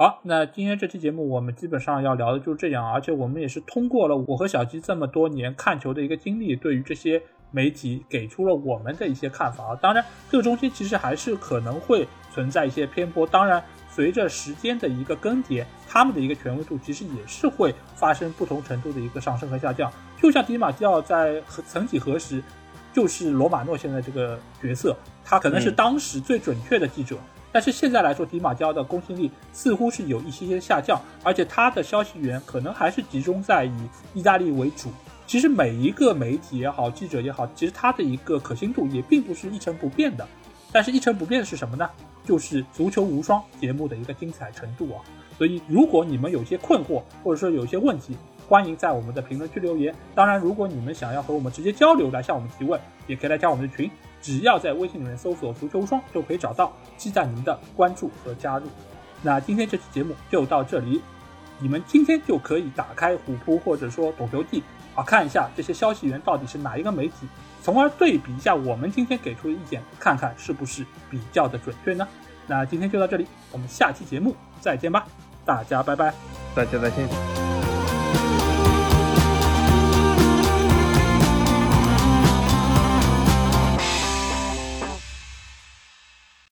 [0.00, 7.20] 好，那今天这期节目我们基本上要聊的就是这样，而且我们也是通过了我和小鸡这么多年看球的一个经历，对于这些
[7.50, 9.76] 媒体给出了我们的一些看法啊。
[9.82, 13.60] 当然，这个中心其实还是可能会存在一些偏颇，当然，
[13.90, 19.92] 随着时间的一个更迭，他们的一个权威度其实也是会发生不同程度的一个上升和下降。
[20.22, 22.40] 就像迪马基奥在曾几何时，
[22.92, 27.16] 就是罗马诺现在这个角色，他可能是当时最准确的记者。
[27.50, 33.72] 但是现在来说，迪马乔的公信力似乎是有一些些下降，而且他的消息源可能还是集中在以
[34.14, 34.90] 意大利为主。
[35.26, 40.26] 其实每一个媒体也好，记者也好，其实他的一个可信度也并不是一成不变的。
[40.70, 41.88] 但是，一成不变的是什么呢？
[42.26, 45.00] 就是《足球无双》节目的一个精彩程度啊！
[45.38, 48.14] 所以，如果你们有些困惑，或者说有些问题，
[48.46, 49.94] 欢迎在我们的评论区留言。
[50.14, 53.90] 当然，如果你们想要和我们直接交流，来向我们提问，也可以来加我们的群。
[54.20, 56.72] 只要在微信里面搜索“足球无双”，就可以找到。
[56.96, 58.66] 期待您的关注和加入。
[59.22, 61.00] 那今天这期节目就到这里，
[61.60, 64.62] 你们今天就可以打开虎扑或者说懂球帝，
[64.96, 67.28] 啊，看一下这些消息源到底是哪一个媒体，
[67.62, 72.06] 从而对比一下我们今天给出的意见，看看是不是比较的准确呢？
[72.48, 75.06] 那今天就到这里，我们下期节目再见吧，
[75.44, 76.12] 大家拜拜，
[76.56, 77.57] 大家再见。